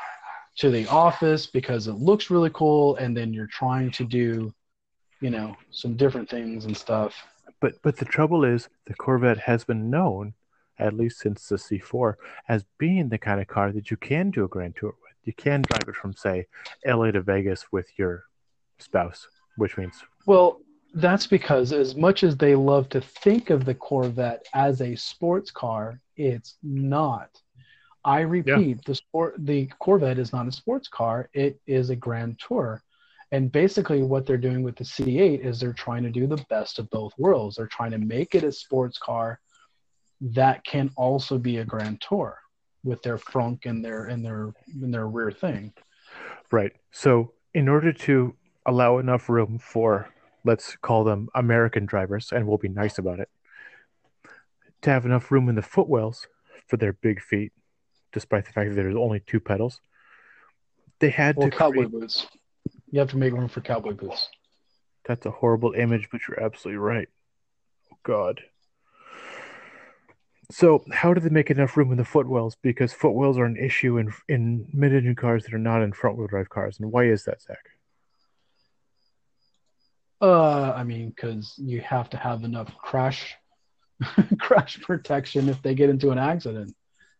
to 0.58 0.70
the 0.70 0.88
office 0.88 1.46
because 1.46 1.88
it 1.88 1.94
looks 1.94 2.30
really 2.30 2.52
cool, 2.54 2.96
and 2.96 3.16
then 3.16 3.34
you're 3.34 3.48
trying 3.48 3.92
to 3.92 4.06
do, 4.06 4.54
you 5.22 5.30
know, 5.30 5.56
some 5.72 5.96
different 5.96 6.30
things 6.30 6.66
and 6.66 6.76
stuff. 6.76 7.16
But 7.60 7.74
but 7.82 7.98
the 7.98 8.06
trouble 8.06 8.44
is, 8.44 8.70
the 8.86 8.96
Corvette 8.96 9.40
has 9.40 9.64
been 9.64 9.90
known, 9.90 10.34
at 10.80 10.94
least 10.94 11.20
since 11.20 11.48
the 11.48 11.56
C4, 11.56 12.16
as 12.50 12.66
being 12.78 13.10
the 13.10 13.18
kind 13.18 13.42
of 13.42 13.48
car 13.48 13.72
that 13.72 13.92
you 13.92 13.98
can 13.98 14.32
do 14.32 14.46
a 14.46 14.48
grand 14.48 14.76
tour 14.76 14.96
with. 15.02 15.14
you 15.24 15.34
can 15.34 15.62
drive 15.62 15.88
it 15.88 15.96
from 15.96 16.14
say 16.14 16.46
LA 16.86 17.12
to 17.12 17.22
Vegas 17.22 17.72
with 17.72 17.88
your 17.98 18.24
spouse, 18.80 19.28
which 19.58 19.78
means 19.78 20.04
well, 20.26 20.62
that's 20.96 21.28
because 21.28 21.74
as 21.74 21.96
much 21.96 22.24
as 22.24 22.38
they 22.38 22.56
love 22.56 22.88
to 22.90 23.02
think 23.02 23.50
of 23.50 23.66
the 23.66 23.76
Corvette 23.76 24.48
as 24.54 24.82
a 24.82 24.96
sports 24.96 25.52
car, 25.52 26.00
it's 26.16 26.56
not. 26.64 27.30
I 28.06 28.22
repeat, 28.22 28.78
yeah. 28.78 28.82
the 28.86 28.96
sport 28.96 29.36
the 29.40 29.68
Corvette 29.80 30.20
is 30.20 30.32
not 30.32 30.48
a 30.48 30.52
sports 30.52 30.88
car, 30.88 31.30
it 31.34 31.60
is 31.66 31.90
a 31.90 31.96
grand 31.96 32.40
tour. 32.40 32.82
And 33.32 33.52
basically 33.52 34.04
what 34.04 34.26
they're 34.26 34.38
doing 34.38 34.62
with 34.62 34.76
the 34.76 34.84
C8 34.84 35.44
is 35.44 35.60
they're 35.60 35.74
trying 35.74 36.04
to 36.04 36.12
do 36.12 36.28
the 36.28 36.44
best 36.50 36.78
of 36.78 36.90
both 36.92 37.12
worlds. 37.18 37.56
They're 37.56 37.68
trying 37.68 37.92
to 37.92 37.98
make 37.98 38.36
it 38.36 38.44
a 38.44 38.52
sports 38.52 39.00
car 39.00 39.40
that 40.22 40.64
can 40.64 40.92
also 40.96 41.38
be 41.38 41.58
a 41.58 41.66
grand 41.66 42.00
tour 42.00 42.40
with 42.84 43.02
their 43.02 43.18
frunk 43.18 43.66
and 43.66 43.84
their 43.84 44.06
and 44.06 44.24
their 44.24 44.54
and 44.68 44.94
their 44.94 45.08
rear 45.08 45.32
thing. 45.32 45.74
Right. 46.52 46.74
So 46.92 47.34
in 47.54 47.68
order 47.68 47.92
to 47.92 48.36
allow 48.66 49.00
enough 49.00 49.28
room 49.28 49.58
for 49.58 50.14
let's 50.44 50.76
call 50.78 51.04
them 51.04 51.28
American 51.34 51.86
drivers, 51.88 52.32
and 52.32 52.48
we'll 52.48 52.60
be 52.60 52.70
nice 52.70 53.00
about 53.00 53.20
it, 53.20 53.30
to 54.84 54.92
have 54.92 55.06
enough 55.06 55.32
room 55.32 55.50
in 55.50 55.56
the 55.56 55.64
footwells 55.64 56.28
for 56.68 56.78
their 56.78 56.94
big 56.94 57.22
feet, 57.22 57.52
despite 58.16 58.46
the 58.46 58.52
fact 58.52 58.70
that 58.70 58.76
there's 58.76 58.96
only 58.96 59.20
two 59.20 59.42
pedals, 59.42 59.82
they 61.00 61.10
had 61.10 61.36
well, 61.36 61.52
to 61.52 61.56
cowboy 61.56 61.74
create... 61.74 61.92
boots. 61.92 62.26
You 62.90 63.00
have 63.02 63.10
to 63.10 63.18
make 63.18 63.34
room 63.34 63.50
for 63.50 63.62
cowboy 63.62 63.94
boots. 63.94 64.30
That's 65.06 65.26
a 65.26 65.32
horrible 65.32 65.74
image, 65.74 66.08
but 66.12 66.22
you're 66.28 66.42
absolutely 66.42 66.80
right. 66.80 67.10
Oh 67.92 67.98
God. 68.04 68.42
So, 70.50 70.86
how 70.92 71.14
do 71.14 71.20
they 71.20 71.30
make 71.30 71.52
enough 71.52 71.76
room 71.76 71.92
in 71.92 71.98
the 71.98 72.06
footwells? 72.06 72.56
Because 72.62 72.94
footwells 72.94 73.38
are 73.38 73.46
an 73.46 73.58
issue 73.58 73.98
in 73.98 74.14
in 74.30 74.68
mid-engine 74.74 75.16
cars 75.16 75.44
that 75.44 75.54
are 75.54 75.60
not 75.60 75.82
in 75.82 75.92
front-wheel 75.92 76.28
drive 76.28 76.50
cars. 76.50 76.80
And 76.80 76.92
why 76.92 77.06
is 77.06 77.26
that, 77.26 77.42
Zach? 77.42 77.70
Uh, 80.22 80.72
I 80.72 80.84
mean, 80.84 81.10
because 81.10 81.54
you 81.58 81.82
have 81.82 82.10
to 82.12 82.18
have 82.18 82.44
enough 82.44 82.74
crash 82.78 83.36
crash 84.40 84.80
protection 84.82 85.50
if 85.50 85.62
they 85.62 85.76
get 85.76 85.90
into 85.90 86.12
an 86.12 86.18
accident. 86.18 86.74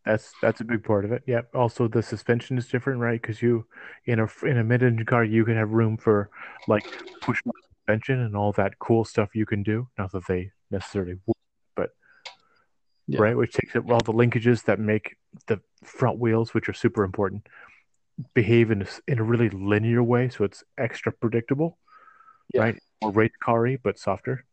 That's 0.06 0.32
that's 0.42 0.62
a 0.62 0.64
big 0.66 0.84
part 0.84 1.04
of 1.06 1.12
it. 1.12 1.24
Yep. 1.26 1.50
Also, 1.56 1.88
the 1.88 2.04
suspension 2.04 2.58
is 2.58 2.68
different, 2.68 3.00
right? 3.00 3.20
Because 3.20 3.42
you 3.42 3.66
in 4.06 4.20
a 4.20 4.28
in 4.44 4.58
a 4.60 4.64
mid-engine 4.64 5.06
car, 5.06 5.24
you 5.24 5.44
can 5.46 5.56
have 5.56 5.72
room 5.72 5.98
for 5.98 6.30
like 6.68 6.86
push 7.22 7.42
suspension 7.80 8.20
and 8.22 8.36
all 8.36 8.52
that 8.54 8.78
cool 8.80 9.04
stuff 9.04 9.36
you 9.36 9.46
can 9.46 9.64
do. 9.64 9.88
Not 9.98 10.12
that 10.12 10.28
they 10.28 10.52
necessarily 10.70 11.16
would, 11.26 11.36
but 11.76 11.90
Yeah. 13.08 13.20
right, 13.20 13.36
which 13.38 13.54
takes 13.54 13.76
up 13.76 13.90
all 13.90 14.00
the 14.00 14.14
linkages 14.14 14.64
that 14.66 14.80
make 14.80 15.18
the 15.48 15.60
front 15.84 16.20
wheels, 16.20 16.54
which 16.54 16.70
are 16.70 16.74
super 16.74 17.04
important, 17.04 17.48
behave 18.34 18.70
in 18.72 18.84
a, 18.84 18.88
in 19.08 19.20
a 19.20 19.24
really 19.24 19.50
linear 19.50 20.04
way, 20.04 20.30
so 20.30 20.44
it's 20.44 20.64
extra 20.78 21.12
predictable, 21.12 21.78
Yeah. 22.54 22.62
right? 22.62 22.80
More 23.02 23.12
race 23.12 23.32
car 23.44 23.68
but 23.84 23.98
softer. 24.00 24.46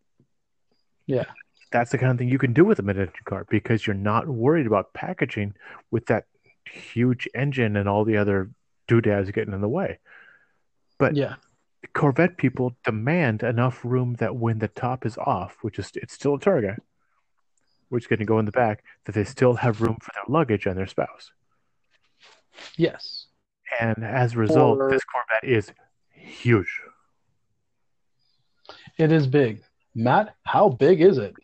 Yeah. 1.06 1.24
That's 1.72 1.90
the 1.90 1.98
kind 1.98 2.12
of 2.12 2.18
thing 2.18 2.28
you 2.28 2.38
can 2.38 2.52
do 2.52 2.64
with 2.64 2.78
a 2.78 2.82
mid-engine 2.82 3.14
car 3.24 3.46
because 3.48 3.86
you're 3.86 3.94
not 3.94 4.28
worried 4.28 4.66
about 4.66 4.92
packaging 4.92 5.54
with 5.90 6.06
that 6.06 6.24
huge 6.70 7.26
engine 7.34 7.76
and 7.76 7.88
all 7.88 8.04
the 8.04 8.16
other 8.18 8.50
doodads 8.86 9.30
getting 9.30 9.54
in 9.54 9.60
the 9.60 9.68
way. 9.68 9.98
But 10.98 11.16
Yeah. 11.16 11.36
Corvette 11.94 12.36
people 12.36 12.76
demand 12.84 13.42
enough 13.42 13.84
room 13.84 14.14
that 14.14 14.36
when 14.36 14.58
the 14.60 14.68
top 14.68 15.04
is 15.04 15.18
off, 15.18 15.56
which 15.62 15.78
is 15.80 15.90
it's 15.96 16.12
still 16.14 16.34
a 16.34 16.38
Targa, 16.38 16.76
which 17.88 18.04
is 18.04 18.06
going 18.08 18.20
to 18.20 18.24
go 18.24 18.38
in 18.38 18.44
the 18.44 18.52
back, 18.52 18.84
that 19.04 19.14
they 19.16 19.24
still 19.24 19.54
have 19.54 19.80
room 19.80 19.96
for 20.00 20.12
their 20.14 20.22
luggage 20.28 20.66
and 20.66 20.78
their 20.78 20.86
spouse. 20.86 21.32
Yes. 22.76 23.26
And 23.80 24.04
as 24.04 24.34
a 24.34 24.38
result, 24.38 24.78
Or- 24.78 24.90
this 24.90 25.02
Corvette 25.04 25.42
is 25.50 25.72
huge. 26.12 26.80
It 28.98 29.10
is 29.10 29.26
big. 29.26 29.62
Matt, 29.94 30.36
how 30.44 30.68
big 30.68 31.00
is 31.00 31.18
it? 31.18 31.34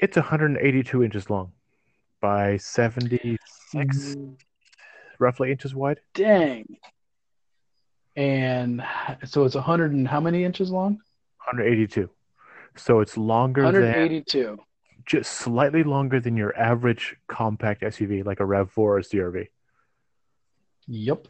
It's 0.00 0.16
182 0.16 1.02
inches 1.02 1.30
long 1.30 1.52
by 2.20 2.56
76 2.56 3.36
Mm, 3.74 4.36
roughly 5.18 5.50
inches 5.50 5.74
wide. 5.74 6.00
Dang. 6.14 6.78
And 8.16 8.82
so 9.24 9.44
it's 9.44 9.54
100 9.54 9.92
and 9.92 10.08
how 10.08 10.20
many 10.20 10.44
inches 10.44 10.70
long? 10.70 10.94
182. 11.46 12.08
So 12.76 13.00
it's 13.00 13.16
longer 13.16 13.62
than 13.62 13.82
182. 13.82 14.58
just 15.04 15.32
slightly 15.32 15.82
longer 15.82 16.20
than 16.20 16.36
your 16.36 16.56
average 16.58 17.16
compact 17.28 17.82
SUV, 17.82 18.24
like 18.24 18.40
a 18.40 18.44
RAV4 18.44 18.78
or 18.78 18.98
a 18.98 19.02
CRV. 19.02 19.48
Yep. 20.86 21.26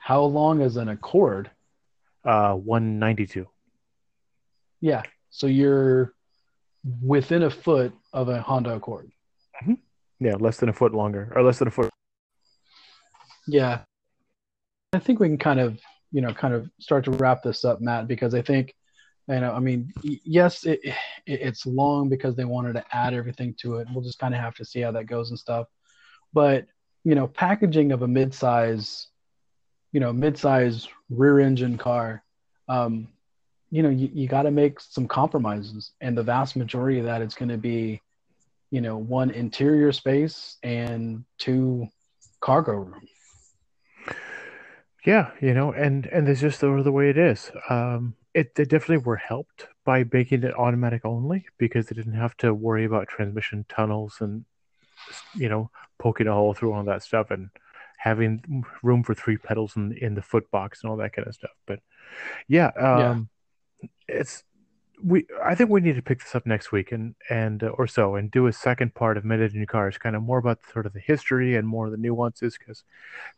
How 0.00 0.22
long 0.24 0.60
is 0.60 0.76
an 0.76 0.88
Accord? 0.88 1.50
Uh, 2.24 2.54
192. 2.54 3.46
Yeah. 4.80 5.02
So 5.30 5.46
you're 5.46 6.14
within 7.02 7.44
a 7.44 7.50
foot 7.50 7.92
of 8.12 8.28
a 8.28 8.40
Honda 8.40 8.74
Accord. 8.74 9.10
Yeah, 10.18 10.34
less 10.38 10.58
than 10.58 10.68
a 10.68 10.72
foot 10.72 10.94
longer, 10.94 11.32
or 11.34 11.42
less 11.42 11.58
than 11.58 11.68
a 11.68 11.70
foot. 11.72 11.90
Yeah. 13.48 13.80
I 14.92 15.00
think 15.00 15.18
we 15.18 15.28
can 15.28 15.38
kind 15.38 15.58
of, 15.58 15.80
you 16.12 16.20
know, 16.20 16.32
kind 16.32 16.54
of 16.54 16.70
start 16.78 17.04
to 17.06 17.10
wrap 17.10 17.42
this 17.42 17.64
up, 17.64 17.80
Matt, 17.80 18.06
because 18.06 18.34
I 18.34 18.42
think, 18.42 18.74
you 19.26 19.40
know, 19.40 19.52
I 19.52 19.58
mean, 19.58 19.92
yes, 20.02 20.64
it, 20.64 20.80
it 20.84 20.94
it's 21.26 21.66
long 21.66 22.08
because 22.08 22.36
they 22.36 22.44
wanted 22.44 22.74
to 22.74 22.84
add 22.92 23.14
everything 23.14 23.54
to 23.62 23.76
it. 23.76 23.88
We'll 23.92 24.04
just 24.04 24.18
kind 24.18 24.34
of 24.34 24.40
have 24.40 24.54
to 24.56 24.64
see 24.64 24.80
how 24.80 24.92
that 24.92 25.06
goes 25.06 25.30
and 25.30 25.38
stuff. 25.38 25.66
But, 26.32 26.66
you 27.04 27.14
know, 27.14 27.26
packaging 27.26 27.90
of 27.90 28.02
a 28.02 28.06
midsize, 28.06 29.06
you 29.90 29.98
know, 29.98 30.12
midsize 30.12 30.88
rear 31.10 31.40
engine 31.40 31.78
car, 31.78 32.22
um, 32.68 33.08
you 33.72 33.82
know, 33.82 33.88
you, 33.88 34.10
you 34.12 34.28
got 34.28 34.42
to 34.42 34.50
make 34.50 34.78
some 34.80 35.08
compromises. 35.08 35.92
And 36.02 36.16
the 36.16 36.22
vast 36.22 36.56
majority 36.56 36.98
of 36.98 37.06
that 37.06 37.22
is 37.22 37.34
going 37.34 37.48
to 37.48 37.56
be, 37.56 38.02
you 38.70 38.82
know, 38.82 38.98
one 38.98 39.30
interior 39.30 39.92
space 39.92 40.58
and 40.62 41.24
two 41.38 41.88
cargo 42.40 42.72
room. 42.74 43.08
Yeah, 45.06 45.30
you 45.40 45.54
know, 45.54 45.72
and 45.72 46.06
and 46.06 46.28
it's 46.28 46.42
just 46.42 46.60
the, 46.60 46.82
the 46.82 46.92
way 46.92 47.08
it 47.08 47.16
is. 47.16 47.50
Um, 47.70 48.14
it 48.34 48.54
they 48.54 48.64
definitely 48.64 48.98
were 48.98 49.16
helped 49.16 49.68
by 49.86 50.04
making 50.12 50.44
it 50.44 50.54
automatic 50.54 51.06
only 51.06 51.46
because 51.56 51.86
they 51.86 51.96
didn't 51.96 52.12
have 52.12 52.36
to 52.36 52.52
worry 52.52 52.84
about 52.84 53.08
transmission 53.08 53.64
tunnels 53.70 54.18
and 54.20 54.44
you 55.34 55.48
know 55.48 55.70
poking 55.98 56.28
a 56.28 56.32
hole 56.32 56.54
through 56.54 56.72
all 56.72 56.84
that 56.84 57.02
stuff 57.02 57.30
and 57.30 57.48
having 57.98 58.64
room 58.82 59.02
for 59.02 59.14
three 59.14 59.38
pedals 59.38 59.76
in 59.76 59.96
in 59.96 60.14
the 60.14 60.22
foot 60.22 60.50
box 60.50 60.82
and 60.82 60.90
all 60.90 60.98
that 60.98 61.14
kind 61.14 61.26
of 61.26 61.34
stuff. 61.34 61.50
But 61.66 61.80
yeah, 62.48 62.70
um, 62.78 63.30
it's 64.08 64.44
we. 65.02 65.26
I 65.44 65.54
think 65.54 65.70
we 65.70 65.80
need 65.80 65.96
to 65.96 66.02
pick 66.02 66.20
this 66.20 66.34
up 66.34 66.46
next 66.46 66.72
week 66.72 66.92
and 66.92 67.14
and 67.28 67.62
uh, 67.62 67.68
or 67.68 67.86
so 67.86 68.14
and 68.14 68.30
do 68.30 68.46
a 68.46 68.52
second 68.52 68.94
part 68.94 69.16
of 69.16 69.24
mid-engine 69.24 69.66
cars, 69.66 69.98
kind 69.98 70.16
of 70.16 70.22
more 70.22 70.38
about 70.38 70.60
sort 70.72 70.86
of 70.86 70.92
the 70.92 71.00
history 71.00 71.56
and 71.56 71.66
more 71.66 71.86
of 71.86 71.92
the 71.92 71.98
nuances 71.98 72.56
because 72.58 72.84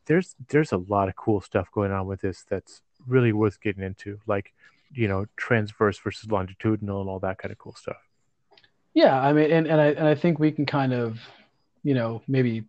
there's 0.07 0.37
there's 0.49 0.73
a 0.73 0.79
lot 0.79 1.09
of 1.09 1.17
cool 1.17 1.41
stuff 1.41 1.71
going 1.73 1.93
on 1.93 2.07
with 2.07 2.21
this 2.21 2.45
that's 2.49 2.83
really 3.07 3.33
worth 3.33 3.61
getting 3.61 3.83
into, 3.83 4.19
like 4.27 4.53
you 4.93 5.09
know 5.09 5.27
transverse 5.37 5.99
versus 5.99 6.31
longitudinal 6.31 7.01
and 7.01 7.11
all 7.11 7.19
that 7.21 7.39
kind 7.39 7.53
of 7.53 7.59
cool 7.59 7.75
stuff. 7.75 7.97
Yeah, 8.95 9.21
I 9.21 9.33
mean, 9.33 9.51
and, 9.51 9.67
and 9.67 9.81
I 9.81 9.87
and 9.87 10.07
I 10.07 10.15
think 10.15 10.39
we 10.39 10.53
can 10.53 10.67
kind 10.67 10.93
of, 10.93 11.19
you 11.83 11.95
know, 11.95 12.23
maybe 12.29 12.65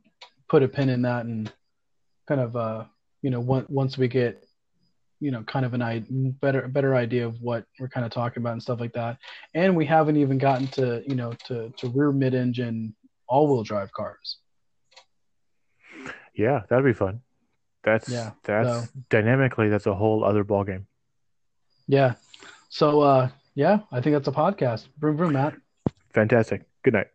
put 0.49 0.63
a 0.63 0.67
pin 0.67 0.89
in 0.89 1.03
that 1.03 1.25
and 1.25 1.51
kind 2.27 2.41
of, 2.41 2.55
uh, 2.55 2.85
you 3.21 3.29
know, 3.29 3.39
once 3.39 3.69
once 3.69 3.97
we 3.97 4.07
get, 4.07 4.43
you 5.19 5.31
know, 5.31 5.43
kind 5.43 5.65
of 5.65 5.73
an 5.73 5.81
i 5.81 6.03
better 6.41 6.67
better 6.67 6.95
idea 6.95 7.25
of 7.25 7.41
what 7.41 7.65
we're 7.79 7.87
kind 7.87 8.05
of 8.05 8.11
talking 8.11 8.41
about 8.43 8.53
and 8.53 8.61
stuff 8.61 8.79
like 8.79 8.93
that, 8.93 9.17
and 9.53 9.75
we 9.75 9.85
haven't 9.85 10.17
even 10.17 10.37
gotten 10.37 10.67
to, 10.67 11.03
you 11.07 11.15
know, 11.15 11.31
to 11.47 11.69
to 11.77 11.87
rear 11.89 12.11
mid 12.11 12.33
engine 12.33 12.95
all 13.27 13.47
wheel 13.47 13.63
drive 13.63 13.91
cars. 13.91 14.37
Yeah, 16.35 16.61
that'd 16.69 16.83
be 16.85 16.93
fun. 16.93 17.21
That's 17.83 18.09
Yeah, 18.09 18.31
that's 18.43 18.87
so- 18.87 18.99
dynamically 19.09 19.69
that's 19.69 19.85
a 19.85 19.93
whole 19.95 20.23
other 20.23 20.43
ballgame. 20.43 20.85
Yeah, 21.87 22.15
so 22.69 23.01
uh, 23.01 23.29
yeah, 23.53 23.79
I 23.91 24.01
think 24.01 24.15
that's 24.15 24.27
a 24.27 24.31
podcast. 24.31 24.87
Vroom 24.99 25.17
vroom, 25.17 25.33
Matt. 25.33 25.55
Fantastic. 26.13 26.63
Good 26.83 26.93
night. 26.93 27.07